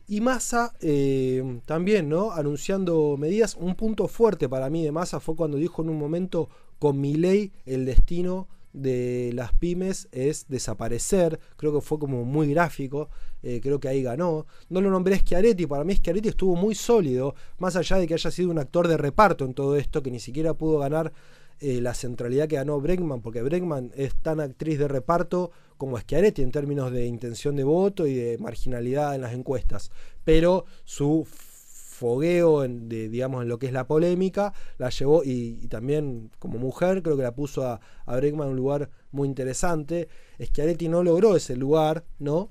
[0.07, 2.31] Y Massa eh, también, ¿no?
[2.31, 3.55] Anunciando medidas.
[3.59, 7.51] Un punto fuerte para mí de Massa fue cuando dijo en un momento con Milei
[7.65, 11.39] el destino de las pymes es desaparecer.
[11.57, 13.09] Creo que fue como muy gráfico.
[13.43, 14.45] Eh, creo que ahí ganó.
[14.69, 15.65] No lo nombré Schiaretti.
[15.65, 17.35] Para mí Schiaretti estuvo muy sólido.
[17.59, 20.19] Más allá de que haya sido un actor de reparto en todo esto, que ni
[20.19, 21.11] siquiera pudo ganar
[21.61, 26.41] eh, la centralidad que ganó Bregman, porque Bregman es tan actriz de reparto como Schiaretti
[26.41, 29.91] en términos de intención de voto y de marginalidad en las encuestas.
[30.23, 35.67] Pero su fogueo en, de, digamos, en lo que es la polémica, la llevó y,
[35.67, 40.09] también como mujer creo que la puso a, a Bregman en un lugar muy interesante.
[40.41, 42.49] Schiaretti no logró ese lugar, ¿no?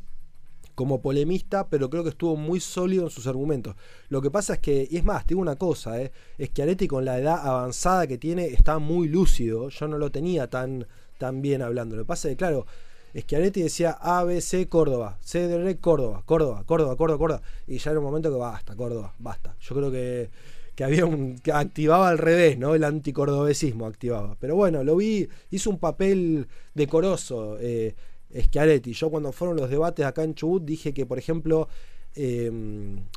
[0.81, 3.77] Como polemista, pero creo que estuvo muy sólido en sus argumentos.
[4.09, 7.05] Lo que pasa es que, y es más, digo una cosa, eh, es que con
[7.05, 9.69] la edad avanzada que tiene está muy lúcido.
[9.69, 10.87] Yo no lo tenía tan,
[11.19, 11.97] tan bien hablando.
[11.97, 12.65] Lo que pasa es que, claro,
[13.13, 17.43] Areti decía ABC Córdoba, CDR Córdoba, Córdoba, Córdoba, Córdoba, Córdoba.
[17.67, 19.55] Y ya era un momento que basta, Córdoba, basta.
[19.61, 20.31] Yo creo que,
[20.75, 21.41] que había un.
[21.41, 22.75] que activaba al revés, ¿no?
[22.75, 24.35] El anticordobesismo activaba.
[24.41, 27.59] Pero bueno, lo vi, hizo un papel decoroso.
[27.61, 27.95] Eh,
[28.35, 28.93] Schiaretti.
[28.93, 31.69] Yo cuando fueron los debates acá en Chubut dije que, por ejemplo,
[32.15, 32.51] eh,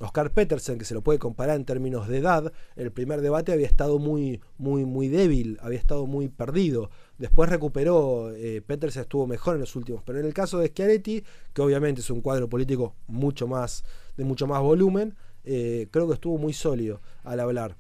[0.02, 3.66] Oscar Petersen, que se lo puede comparar en términos de edad, el primer debate había
[3.68, 6.90] estado muy, muy, muy débil, había estado muy perdido.
[7.18, 10.04] Después recuperó, eh, Petersen estuvo mejor en los últimos.
[10.06, 11.24] Pero en el caso de Schiaretti,
[11.54, 13.84] que obviamente es un cuadro político mucho más,
[14.18, 17.76] de mucho más volumen, eh, creo que estuvo muy sólido al hablar.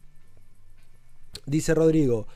[1.45, 2.27] Dice Rodrigo,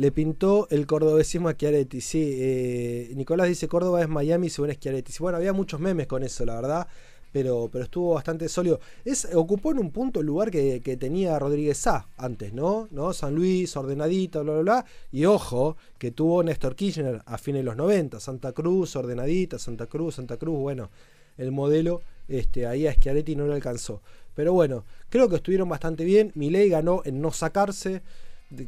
[0.00, 2.00] le pintó el cordobesismo a Chiaretti.
[2.00, 5.12] Sí, eh, Nicolás dice Córdoba es Miami según es Chiaretti.
[5.18, 6.88] Bueno, había muchos memes con eso, la verdad.
[7.32, 8.80] pero, pero estuvo bastante sólido.
[9.04, 12.88] Es, ocupó en un punto el lugar que, tenía Rodríguez Sá antes, ¿no?
[12.90, 13.12] ¿no?
[13.12, 14.84] San Luis, ordenadito, bla, bla, bla.
[15.12, 18.20] Y ojo, que tuvo Néstor Kirchner a fines de los 90.
[18.20, 20.88] Santa Cruz, ordenadita, Santa Cruz, Santa Cruz, bueno,
[21.36, 24.00] el modelo este, ahí a Schiaretti no lo alcanzó.
[24.34, 26.32] Pero bueno, creo que estuvieron bastante bien.
[26.34, 28.00] Milei ganó en no sacarse,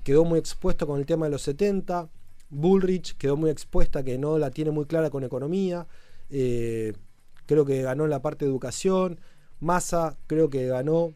[0.05, 2.09] quedó muy expuesto con el tema de los 70.
[2.51, 5.87] Bullrich quedó muy expuesta, que no la tiene muy clara con economía.
[6.31, 6.93] Eh,
[7.47, 9.21] creo que ganó en la parte de educación.
[9.61, 11.15] Massa creo que ganó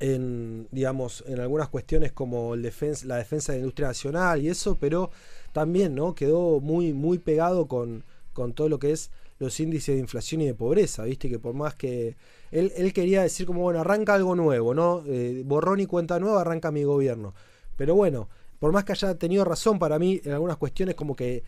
[0.00, 2.68] en, digamos, en algunas cuestiones como la
[3.16, 5.10] defensa de la industria nacional y eso, pero
[5.52, 6.14] también ¿no?
[6.14, 10.46] quedó muy, muy pegado con, con todo lo que es los índices de inflación y
[10.46, 12.16] de pobreza, viste que por más que
[12.50, 15.02] él, él quería decir como, bueno, arranca algo nuevo, ¿no?
[15.06, 17.34] Eh, borrón y cuenta nueva, arranca mi gobierno.
[17.76, 21.44] Pero bueno, por más que haya tenido razón para mí en algunas cuestiones como que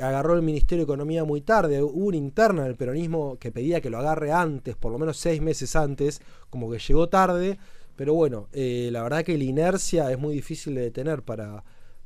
[0.00, 3.90] agarró el Ministerio de Economía muy tarde, hubo una interna del peronismo que pedía que
[3.90, 7.58] lo agarre antes, por lo menos seis meses antes, como que llegó tarde,
[7.96, 11.62] pero bueno, eh, la verdad que la inercia es muy difícil de detener para,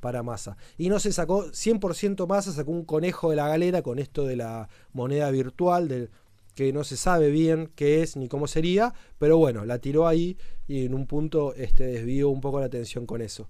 [0.07, 0.57] para Massa.
[0.79, 4.37] Y no se sacó 100% Massa, sacó un conejo de la galera con esto de
[4.37, 6.11] la moneda virtual, del,
[6.55, 10.39] que no se sabe bien qué es ni cómo sería, pero bueno, la tiró ahí
[10.69, 13.49] y en un punto este, desvió un poco la atención con eso.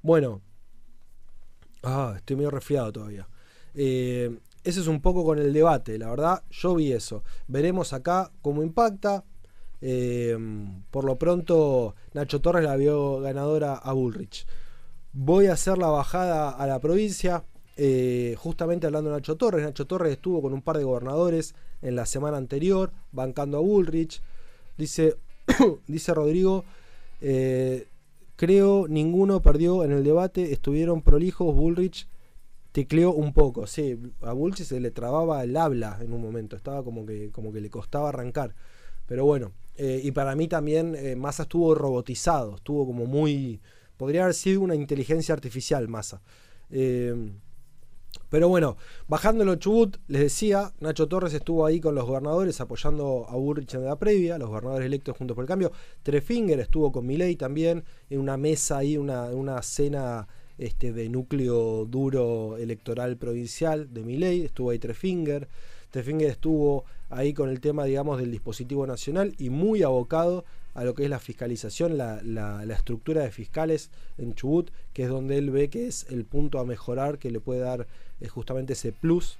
[0.00, 0.40] Bueno,
[1.82, 3.28] ah, estoy medio resfriado todavía.
[3.74, 7.22] Eh, ese es un poco con el debate, la verdad, yo vi eso.
[7.48, 9.24] Veremos acá cómo impacta.
[9.82, 10.38] Eh,
[10.90, 14.46] por lo pronto, Nacho Torres la vio ganadora a Bullrich.
[15.12, 17.44] Voy a hacer la bajada a la provincia.
[17.76, 21.94] Eh, justamente hablando de Nacho Torres, Nacho Torres estuvo con un par de gobernadores en
[21.94, 24.20] la semana anterior, bancando a Bullrich.
[24.76, 25.16] Dice,
[25.86, 26.64] dice Rodrigo,
[28.36, 32.08] creo ninguno perdió en el debate, estuvieron prolijos Bullrich
[32.72, 36.84] tecleó un poco, sí, a Bullrich se le trababa el habla en un momento, estaba
[36.84, 38.54] como que, como que le costaba arrancar.
[39.06, 43.60] Pero bueno, eh, y para mí también eh, Massa estuvo robotizado, estuvo como muy...
[43.98, 46.22] Podría haber sido una inteligencia artificial Massa.
[46.70, 47.30] Eh,
[48.28, 53.36] pero bueno, bajándolo Chubut, les decía, Nacho Torres estuvo ahí con los gobernadores apoyando a
[53.36, 55.72] Bullrich en la previa, los gobernadores electos juntos por el cambio.
[56.02, 61.86] Trefinger estuvo con Milei también en una mesa ahí, una, una cena este, de núcleo
[61.86, 65.48] duro electoral provincial de Miley, estuvo ahí Trefinger.
[65.90, 70.44] Trefinger estuvo ahí con el tema, digamos, del dispositivo nacional y muy abocado
[70.78, 75.36] a lo que es la fiscalización, la, estructura de fiscales en Chubut, que es donde
[75.36, 77.88] él ve que es el punto a mejorar, que le puede dar
[78.20, 79.38] eh, justamente ese plus.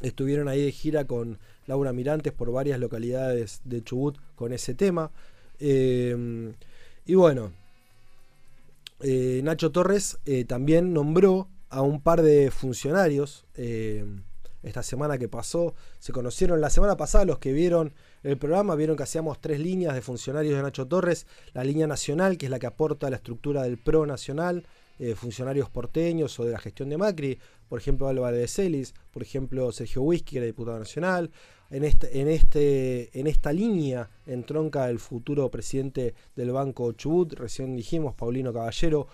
[0.00, 5.10] Estuvieron ahí de gira con Laura Mirantes por varias localidades de Chubut con ese tema.
[5.58, 6.54] Eh,
[7.04, 7.52] y bueno,
[9.00, 13.44] eh, Nacho Torres eh, también nombró a un par de funcionarios
[14.62, 15.74] esta semana que pasó.
[15.98, 19.94] Se conocieron la semana pasada los que vieron el programa, vieron que hacíamos tres líneas
[19.94, 21.26] de funcionarios de Nacho Torres.
[21.52, 24.66] La línea nacional, que es la que aporta la estructura del PRO nacional,
[25.16, 27.38] funcionarios porteños o de la gestión de Macri,
[27.70, 31.30] por ejemplo Álvaro de Celis, por ejemplo Sergio Whisky, que era diputado nacional
[31.70, 37.76] en, este, en, este, en esta línea entronca el futuro presidente del Banco Chubut, recién
[37.76, 39.06] dijimos, Paulino Caballero,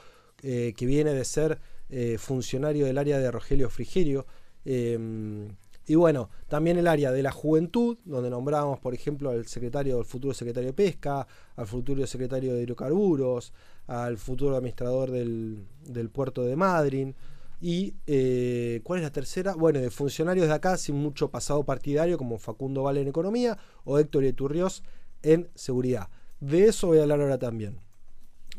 [0.42, 1.58] eh, que viene de ser
[1.90, 4.26] eh, funcionario del área de Rogelio Frigerio.
[4.64, 5.48] Em,
[5.86, 10.04] y bueno, también el área de la juventud, donde nombramos, por ejemplo, al secretario, al
[10.04, 13.52] futuro secretario de Pesca, al futuro secretario de Hidrocarburos,
[13.86, 17.14] al futuro administrador del, puerto de Madryn.
[17.60, 19.54] Y eh, ¿cuál es la tercera?
[19.54, 23.98] Bueno, de funcionarios de acá sin mucho pasado partidario, como Facundo Vale en economía o
[24.00, 24.82] Héctor Iturrios
[25.22, 26.08] en seguridad.
[26.40, 27.78] De eso voy a hablar ahora también.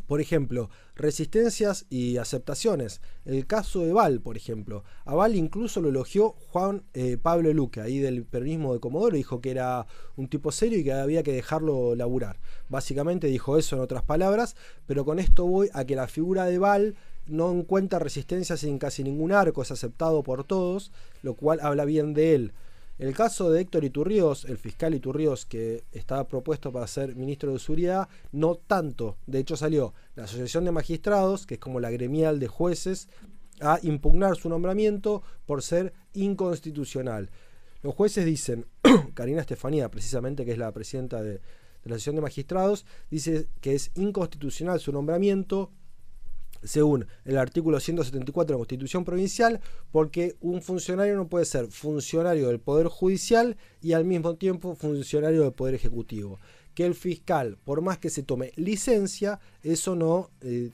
[0.08, 3.02] Por ejemplo, resistencias y aceptaciones.
[3.26, 4.84] El caso de Val, por ejemplo.
[5.06, 9.40] A Val incluso lo elogió Juan eh, Pablo Luque, ahí del peronismo de Comodoro, dijo
[9.40, 12.40] que era un tipo serio y que había que dejarlo laburar.
[12.70, 14.56] Básicamente dijo eso en otras palabras,
[14.86, 16.96] pero con esto voy a que la figura de Val
[17.28, 22.14] no encuentra resistencia sin casi ningún arco, es aceptado por todos, lo cual habla bien
[22.14, 22.54] de él.
[22.98, 27.60] El caso de Héctor Iturríos, el fiscal Iturríos que estaba propuesto para ser ministro de
[27.60, 29.18] Seguridad, no tanto.
[29.28, 33.08] De hecho salió la Asociación de Magistrados, que es como la gremial de jueces,
[33.60, 37.30] a impugnar su nombramiento por ser inconstitucional.
[37.84, 38.66] Los jueces dicen,
[39.14, 41.42] Karina Estefanía, precisamente, que es la presidenta de, de
[41.84, 45.72] la Asociación de Magistrados, dice que es inconstitucional su nombramiento
[46.64, 49.60] según el artículo 174 de la Constitución Provincial,
[49.92, 55.44] porque un funcionario no puede ser funcionario del Poder Judicial y al mismo tiempo funcionario
[55.44, 56.40] del Poder Ejecutivo.
[56.74, 60.70] Que el fiscal, por más que se tome licencia, eso no eh,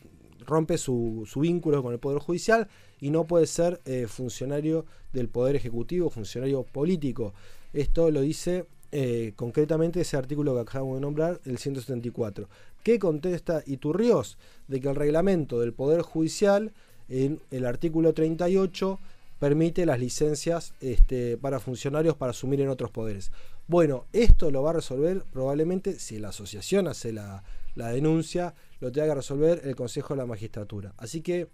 [0.46, 2.68] rompe su, vínculo con el Poder Judicial
[3.00, 7.34] y no puede ser eh, funcionario del Poder Ejecutivo, funcionario político.
[7.74, 8.66] Esto lo dice
[8.96, 12.48] eh, concretamente ese artículo que acabamos de nombrar, el 174.
[12.84, 14.38] ¿Qué contesta Iturrios?
[14.68, 16.74] De que el reglamento del Poder Judicial,
[17.10, 19.00] en el artículo 38,
[19.40, 23.32] permite las licencias este, para funcionarios para asumir en otros poderes.
[23.68, 28.92] Bueno, esto lo va a resolver probablemente si la asociación hace la, la denuncia, lo
[28.92, 30.94] tenga que resolver el Consejo de la Magistratura.
[30.98, 31.48] Así que,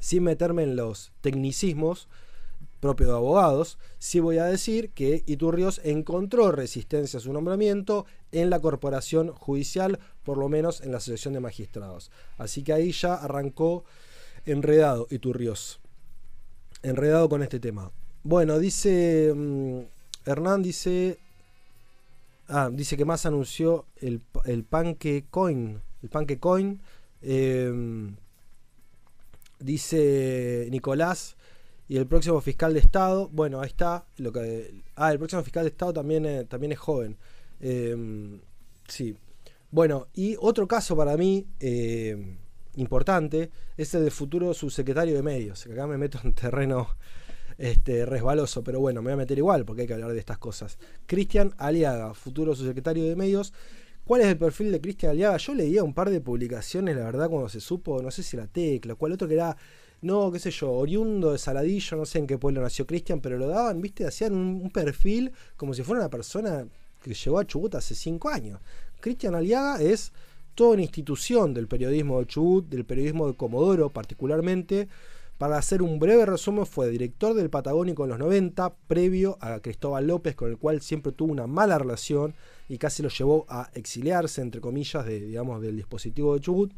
[0.00, 2.08] sin meterme en los tecnicismos,
[2.86, 8.48] propio de abogados, sí voy a decir que Iturrios encontró resistencia a su nombramiento en
[8.48, 12.12] la corporación judicial, por lo menos en la Asociación de Magistrados.
[12.38, 13.84] Así que ahí ya arrancó
[14.44, 15.80] enredado Iturrios.
[16.84, 17.90] Enredado con este tema.
[18.22, 19.80] Bueno, dice mm,
[20.26, 21.18] Hernán, dice...
[22.46, 24.64] Ah, dice que más anunció el, el
[25.28, 25.82] Coin.
[26.02, 26.80] El.
[27.22, 28.16] Em,
[29.58, 31.36] dice Nicolás
[31.88, 34.06] y el próximo fiscal de Estado, bueno, ahí está.
[34.16, 37.16] Lo que, ah, el próximo fiscal de Estado también, es, también es joven.
[37.60, 38.40] Em,
[38.88, 39.16] sí.
[39.70, 42.38] Bueno, y otro caso para mí em,
[42.76, 45.66] importante es el del futuro subsecretario de medios.
[45.66, 46.88] Acá me meto en terreno
[47.58, 50.38] este, resbaloso, pero bueno, me voy a meter igual porque hay que hablar de estas
[50.38, 50.78] cosas.
[51.06, 53.52] Cristian Aliaga, futuro subsecretario de medios.
[54.04, 55.36] ¿Cuál es el perfil de Cristian Aliaga?
[55.36, 58.46] Yo leía un par de publicaciones, la verdad, cuando se supo, no sé si la
[58.46, 59.56] tecla, cuál otro que era
[60.02, 63.38] no, qué sé yo, oriundo de Saladillo, no sé en qué pueblo nació Cristian, pero
[63.38, 66.66] lo daban, viste, hacían un, perfil como si fuera una persona
[67.02, 68.60] que llegó a Chubut hace cinco años.
[69.00, 70.12] Cristian Aliaga es
[70.54, 74.88] toda una institución del periodismo de Chubut, del periodismo de Comodoro particularmente.
[75.38, 80.06] Para hacer un breve resumen, fue director del Patagónico en los 90, previo a Cristóbal
[80.06, 82.34] López, con el cual siempre tuvo una mala relación
[82.70, 86.72] y casi lo llevó a exiliarse, entre comillas, de, digamos, del dispositivo de Chubut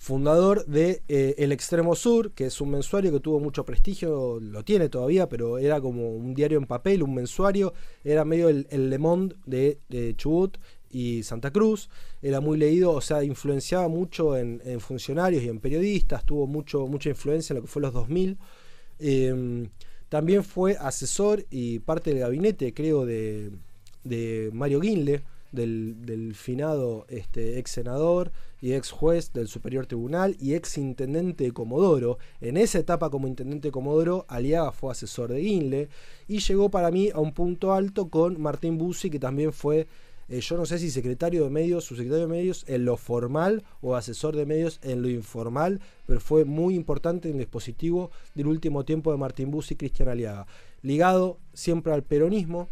[0.00, 4.64] fundador de eh, El Extremo Sur, que es un mensuario que tuvo mucho prestigio, lo
[4.64, 8.98] tiene todavía, pero era como un diario en papel, un mensuario, era medio el, Le
[8.98, 10.56] Monde de, Chubut
[10.90, 11.90] y Santa Cruz,
[12.22, 17.10] era muy leído, o sea, influenciaba mucho en, funcionarios y en periodistas, tuvo mucho, mucha
[17.10, 18.38] influencia en lo que fue los 2000.
[19.00, 19.68] Em,
[20.08, 23.50] también fue asesor y parte del gabinete, creo, de,
[24.54, 25.20] Mario Guinle,
[25.52, 31.52] del, finado este, ex senador y ex juez del Superior Tribunal y ex intendente de
[31.52, 32.18] Comodoro.
[32.40, 35.88] En esa etapa como intendente de Comodoro, Aliaga fue asesor de Guinle
[36.28, 39.86] y llegó para mí a un punto alto con Martín Bussi, que también fue,
[40.28, 43.96] eh, yo no sé si secretario de medios, subsecretario de medios en lo formal o
[43.96, 48.84] asesor de medios en lo informal, pero fue muy importante en el dispositivo del último
[48.84, 50.46] tiempo de Martín Bussi y Cristian Aliaga.
[50.82, 52.68] Ligado siempre al peronismo,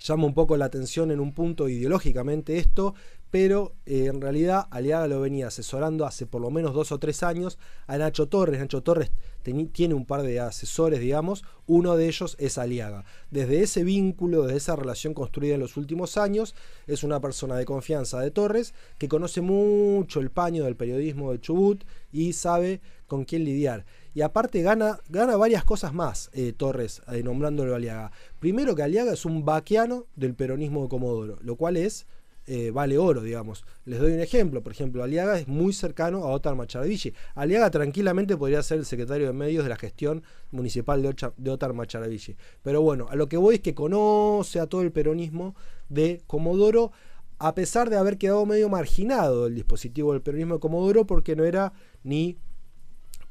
[0.00, 2.94] llama un poco la atención en un punto ideológicamente esto,
[3.30, 7.22] pero eh, en realidad Aliaga lo venía asesorando hace por lo menos dos o tres
[7.22, 8.60] años a Nacho Torres.
[8.60, 9.10] Nacho Torres
[9.42, 13.04] tiene un par de asesores, digamos, uno de ellos es Aliaga.
[13.30, 16.54] Desde ese vínculo, desde esa relación construida en los últimos años,
[16.86, 21.40] es una persona de confianza de Torres que conoce mucho el paño del periodismo de
[21.40, 23.84] Chubut y sabe con quién lidiar.
[24.16, 28.12] Y aparte gana, gana varias cosas más eh, Torres, eh, nombrándolo Aliaga.
[28.40, 32.06] Primero que Aliaga es un vaquiano del peronismo de Comodoro, lo cual es
[32.46, 33.66] eh, vale oro, digamos.
[33.84, 37.12] Les doy un ejemplo, por ejemplo, Aliaga es muy cercano a Otar Macharavici.
[37.34, 42.36] Aliaga tranquilamente podría ser el secretario de medios de la gestión municipal de, Otar Macharavici.
[42.62, 45.54] Pero bueno, a lo que voy es que conoce a todo el peronismo
[45.90, 46.90] de Comodoro,
[47.38, 51.44] a pesar de haber quedado medio marginado el dispositivo del peronismo de Comodoro, porque no
[51.44, 52.38] era ni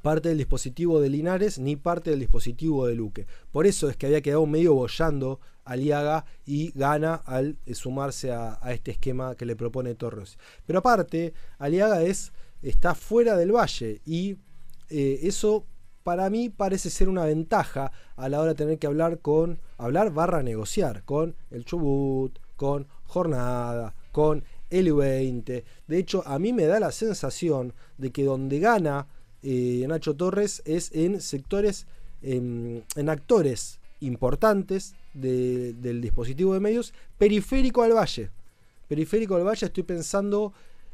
[0.05, 3.25] parte del dispositivo de Linares ni parte del dispositivo de Luque.
[3.51, 8.59] Por eso es que había quedado medio bollando Aliaga y gana al eh, sumarse a,
[8.69, 10.37] este esquema que le propone Torres.
[10.67, 14.37] Pero aparte, Aliaga es, está fuera del valle y
[14.89, 15.65] eh, eso
[16.03, 20.13] para mí parece ser una ventaja a la hora de tener que hablar con, hablar
[20.13, 26.65] barra negociar con el Chubut, con Jornada, con el 20 De hecho, a mí me
[26.65, 29.07] da la sensación de que donde gana
[29.45, 31.85] eh, Nacho Torres es en sectores,
[32.23, 38.31] en, actores importantes del dispositivo de medios, periférico al valle.
[38.87, 40.51] Periférico al valle estoy pensando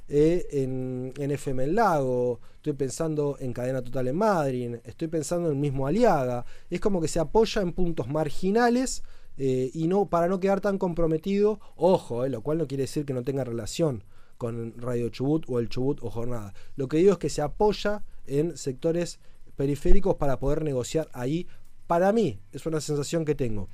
[0.10, 5.47] eh, en, en, FM El Lago, estoy pensando en Cadena Total en Madrid, estoy pensando
[5.47, 6.45] en el mismo Aliaga.
[6.70, 9.04] Es como que se apoya en puntos marginales
[9.38, 13.14] eh, y no para no quedar tan comprometido, ojo, lo cual no quiere decir que
[13.14, 14.04] no tenga relación
[14.38, 16.54] con Radio Chubut o el Chubut o Jornada.
[16.76, 18.04] Lo que digo es que se apoya
[18.40, 19.20] en sectores
[19.56, 21.48] periféricos para poder negociar ahí.
[21.88, 23.68] Para mí, es una sensación que tengo.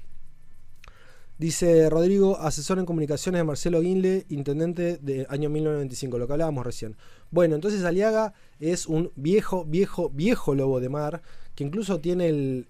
[1.37, 6.65] Dice Rodrigo, asesor en comunicaciones de Marcelo Guinle, intendente de año 1995, lo que hablábamos
[6.65, 6.95] recién.
[7.29, 11.21] Bueno, entonces Aliaga es un viejo, viejo, viejo lobo de mar,
[11.53, 12.65] que incluso tiene el,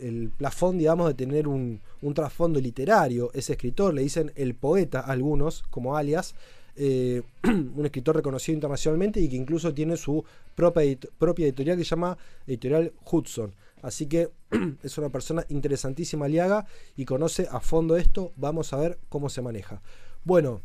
[0.00, 1.80] el plafón, digamos, de tener un,
[2.14, 3.30] trasfondo literario.
[3.34, 6.34] Ese escritor, le dicen el poeta a algunos, como alias,
[6.76, 12.16] eh, un escritor reconocido internacionalmente y que incluso tiene su propia, editorial que se llama
[12.46, 13.54] Editorial Hudson.
[13.82, 14.30] Así que
[14.82, 16.66] es una persona interesantísima, Aliaga,
[16.96, 18.32] y conoce a fondo esto.
[18.36, 19.82] Vamos a ver cómo se maneja.
[20.24, 20.60] Bueno,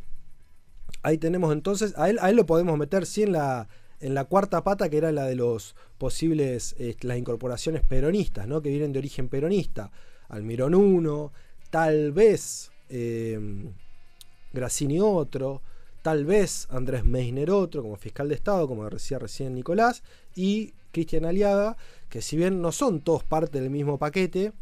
[1.02, 3.68] ahí tenemos entonces, a él, a él lo podemos meter en la,
[4.00, 8.60] en la cuarta pata, que era la de los posibles, las incorporaciones peronistas, ¿no?
[8.60, 9.90] que vienen de origen peronista.
[10.28, 11.32] Almirón 1,
[11.70, 13.38] tal vez eh,
[14.52, 15.62] Grassini otro,
[16.06, 20.04] tal vez Andrés Meisner otro, como fiscal de Estado, como decía recién Nicolás,
[20.36, 21.76] y Cristian Aliaga,
[22.08, 24.52] que si bien no son todos parte del mismo paquete,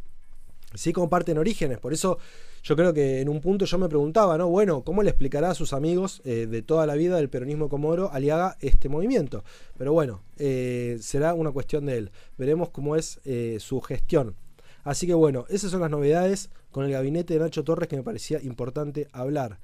[0.73, 1.79] sí comparten orígenes.
[1.81, 2.17] Por eso
[2.63, 4.49] yo creo que en un punto yo me preguntaba, ¿no?
[4.49, 8.11] Bueno, ¿cómo le explicará a sus amigos eh, de toda la vida del peronismo comoro
[8.11, 9.45] Aliaga este movimiento?
[9.77, 12.11] Pero bueno, eh, será una cuestión de él.
[12.39, 14.35] Veremos cómo es eh, su gestión.
[14.83, 18.03] Así que bueno, esas son las novedades con el gabinete de Nacho Torres que me
[18.03, 19.59] parecía importante hablar.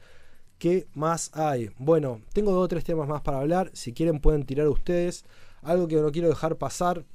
[0.61, 1.71] ¿Qué más hay?
[1.79, 3.71] Bueno, tengo dos o tres temas más para hablar.
[3.73, 5.25] Si quieren pueden tirar ustedes.
[5.63, 7.07] Algo que no quiero dejar pasar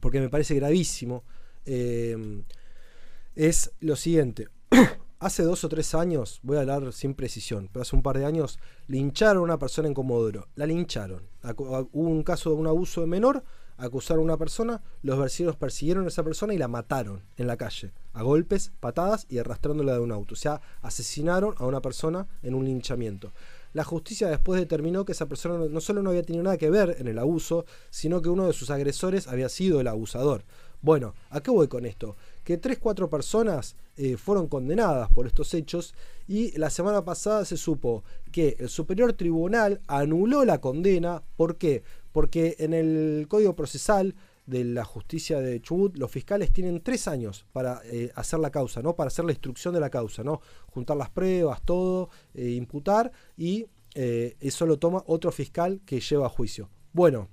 [0.00, 1.22] porque me parece gravísimo.
[1.64, 4.48] es lo siguiente.
[5.20, 8.24] hace dos o tres años, voy a hablar sin precisión, pero hace un par de
[8.24, 10.48] años, lincharon a una persona en Comodoro.
[10.56, 11.22] La lincharon.
[11.56, 13.44] Hubo un caso de un abuso de menor,
[13.76, 17.56] acusaron a una persona, los vecinos persiguieron a esa persona y la mataron en la
[17.56, 20.34] calle, a golpes, patadas y arrastrándola de un auto.
[20.34, 23.32] O sea, asesinaron a una persona en un linchamiento.
[23.72, 26.96] La justicia después determinó que esa persona no solo no había tenido nada que ver
[26.98, 30.44] en el abuso, sino que uno de sus agresores había sido el abusador.
[30.82, 32.16] Bueno, ¿a qué voy con esto?
[32.44, 35.94] Que tres, cuatro personas eh, fueron condenadas por estos hechos
[36.26, 38.02] y la semana pasada se supo
[38.32, 41.22] que el Superior Tribunal anuló la condena.
[41.36, 41.84] ¿Por qué?
[42.12, 44.14] Porque en el Código Procesal
[44.46, 48.82] de la justicia de Chubut, los fiscales tienen tres años para eh, hacer la causa,
[48.82, 48.94] ¿no?
[48.94, 50.40] Para hacer la instrucción de la causa, ¿no?
[50.70, 56.30] Juntar las pruebas, todo, eh, imputar, y eso lo toma otro fiscal que lleva a
[56.30, 56.70] juicio.
[56.94, 57.28] Bueno,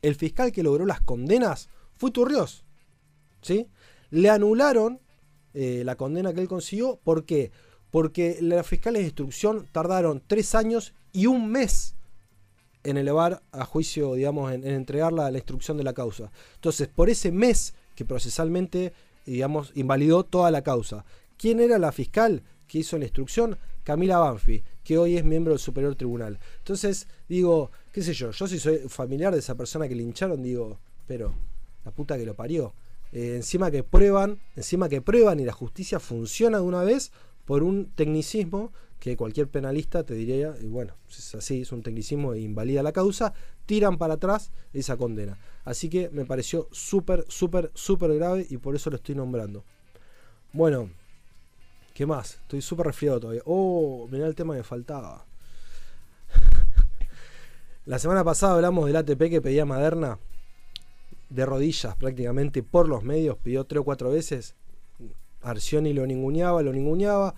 [0.00, 2.64] el fiscal que logró las condenas fue Turrios.
[3.40, 3.68] ¿Sí?
[4.10, 5.00] Le anularon
[5.54, 6.98] eh, la condena que él consiguió.
[7.02, 7.50] ¿Por qué?
[7.90, 11.94] Porque los fiscales de instrucción tardaron tres años y un mes
[12.84, 16.30] en elevar a juicio, digamos, en, entregar la, instrucción de la causa.
[16.54, 18.92] Entonces, por ese mes que procesalmente,
[19.26, 21.04] digamos, invalidó toda la causa.
[21.36, 23.58] ¿Quién era la fiscal que hizo la instrucción?
[23.84, 26.38] Camila Banfi, que hoy es miembro del Superior Tribunal.
[26.58, 30.78] Entonces, digo, qué sé yo, yo si soy familiar de esa persona que lincharon, digo,
[31.06, 31.34] pero
[31.84, 32.74] la puta que lo parió.
[33.12, 37.12] Eh, encima que prueban, encima que prueban y la justicia funciona de una vez
[37.44, 38.72] por un tecnicismo
[39.02, 42.92] que cualquier penalista te diría, y bueno, es así, es un tecnicismo e invalida la
[42.92, 43.34] causa,
[43.66, 45.40] tiran para atrás esa condena.
[45.64, 49.64] Así que me pareció súper, súper, súper grave y por eso lo estoy nombrando.
[50.52, 50.88] Bueno,
[51.94, 52.34] ¿qué más?
[52.42, 53.42] Estoy súper resfriado todavía.
[53.44, 55.26] Oh, mirá el tema que faltaba.
[57.86, 60.20] La semana pasada hablamos del ATP que pedía Maderna
[61.28, 64.54] de rodillas prácticamente por los medios, pidió tres o cuatro veces.
[65.40, 67.34] Arcioni lo ninguneaba, lo ninguneaba.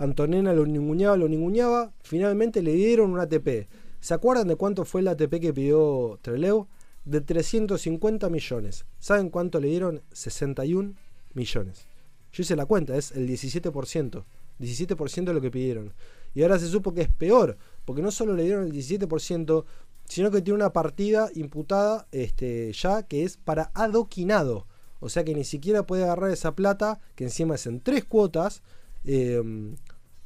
[0.00, 1.92] Antonena lo ninguneaba, lo ninguneaba.
[2.02, 3.68] Finalmente le dieron un ATP.
[4.00, 6.68] ¿Se acuerdan de cuánto fue el ATP que pidió Treleu?
[7.04, 8.86] De 350 millones.
[8.98, 10.00] ¿Saben cuánto le dieron?
[10.12, 10.94] 61
[11.34, 11.86] millones.
[12.32, 14.24] Yo hice la cuenta, es el 17%.
[14.58, 15.92] 17% de lo que pidieron.
[16.34, 19.64] Y ahora se supo que es peor, porque no solo le dieron el 17%,
[20.06, 24.66] sino que tiene una partida imputada este, ya que es para adoquinado.
[25.00, 28.62] O sea que ni siquiera puede agarrar esa plata, que encima es en tres cuotas,
[29.04, 29.76] em,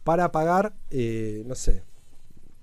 [0.05, 1.83] para pagar, eh, no sé,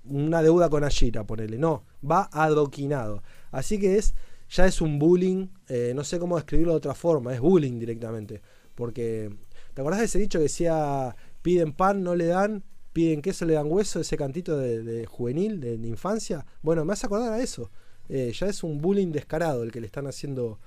[0.04, 1.58] una deuda con Ashira, ponele.
[1.58, 3.22] No, va adoquinado.
[3.50, 4.14] Así que es,
[4.48, 8.40] ya es un bullying, eh, no sé cómo describirlo de otra forma, es bullying directamente.
[8.74, 9.34] Porque,
[9.74, 13.54] ¿te acordás de ese dicho que decía, piden pan, no le dan, piden queso, le
[13.54, 16.46] dan hueso, ese cantito de, juvenil, de, infancia.
[16.62, 17.70] Bueno, me hace acordar a eso.
[18.08, 20.58] Eh, ya es un bullying descarado el que le están haciendo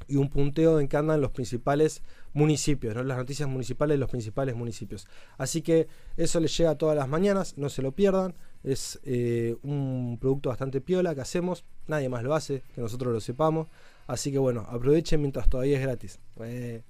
[0.09, 2.03] y un punteo en qué andan los principales
[2.33, 3.03] municipios, ¿no?
[3.05, 5.07] las noticias municipales de los principales municipios.
[5.37, 5.87] Así que
[6.17, 8.35] eso les llega todas las mañanas, no se lo pierdan.
[8.65, 13.21] Es eh, un producto bastante piola que hacemos, nadie más lo hace, que nosotros lo
[13.21, 13.69] sepamos.
[14.07, 16.19] Así que bueno, aprovechen mientras todavía es gratis.
[16.41, 16.83] Eh,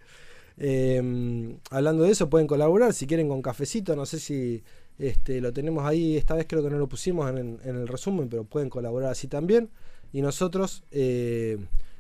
[0.60, 3.94] Em, hablando de eso, pueden colaborar si quieren con cafecito.
[3.94, 4.62] No sé si
[4.98, 6.16] este, lo tenemos ahí.
[6.16, 9.70] Esta vez creo que no lo pusimos en, el resumen, pero pueden colaborar así también.
[10.12, 11.58] Y nosotros eh,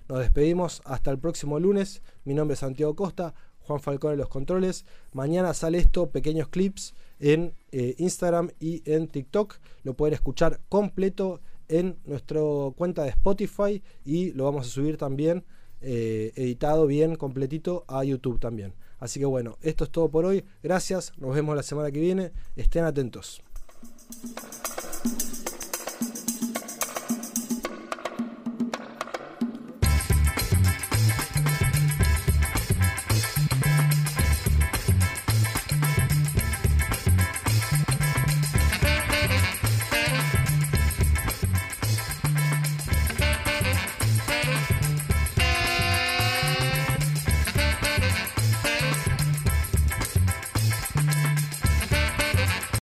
[0.08, 2.02] nos despedimos hasta el próximo lunes.
[2.24, 4.84] Mi nombre es Santiago Costa, Juan Falcón en los controles.
[5.12, 9.56] Mañana sale esto, pequeños clips en eh, Instagram y en TikTok.
[9.84, 12.40] Lo pueden escuchar completo en nuestra
[12.76, 15.44] cuenta de Spotify y lo vamos a subir también
[15.80, 18.74] eh, editado bien, completito, a YouTube también.
[18.98, 20.44] Así que bueno, esto es todo por hoy.
[20.62, 22.32] Gracias, nos vemos la semana que viene.
[22.56, 23.42] Estén atentos.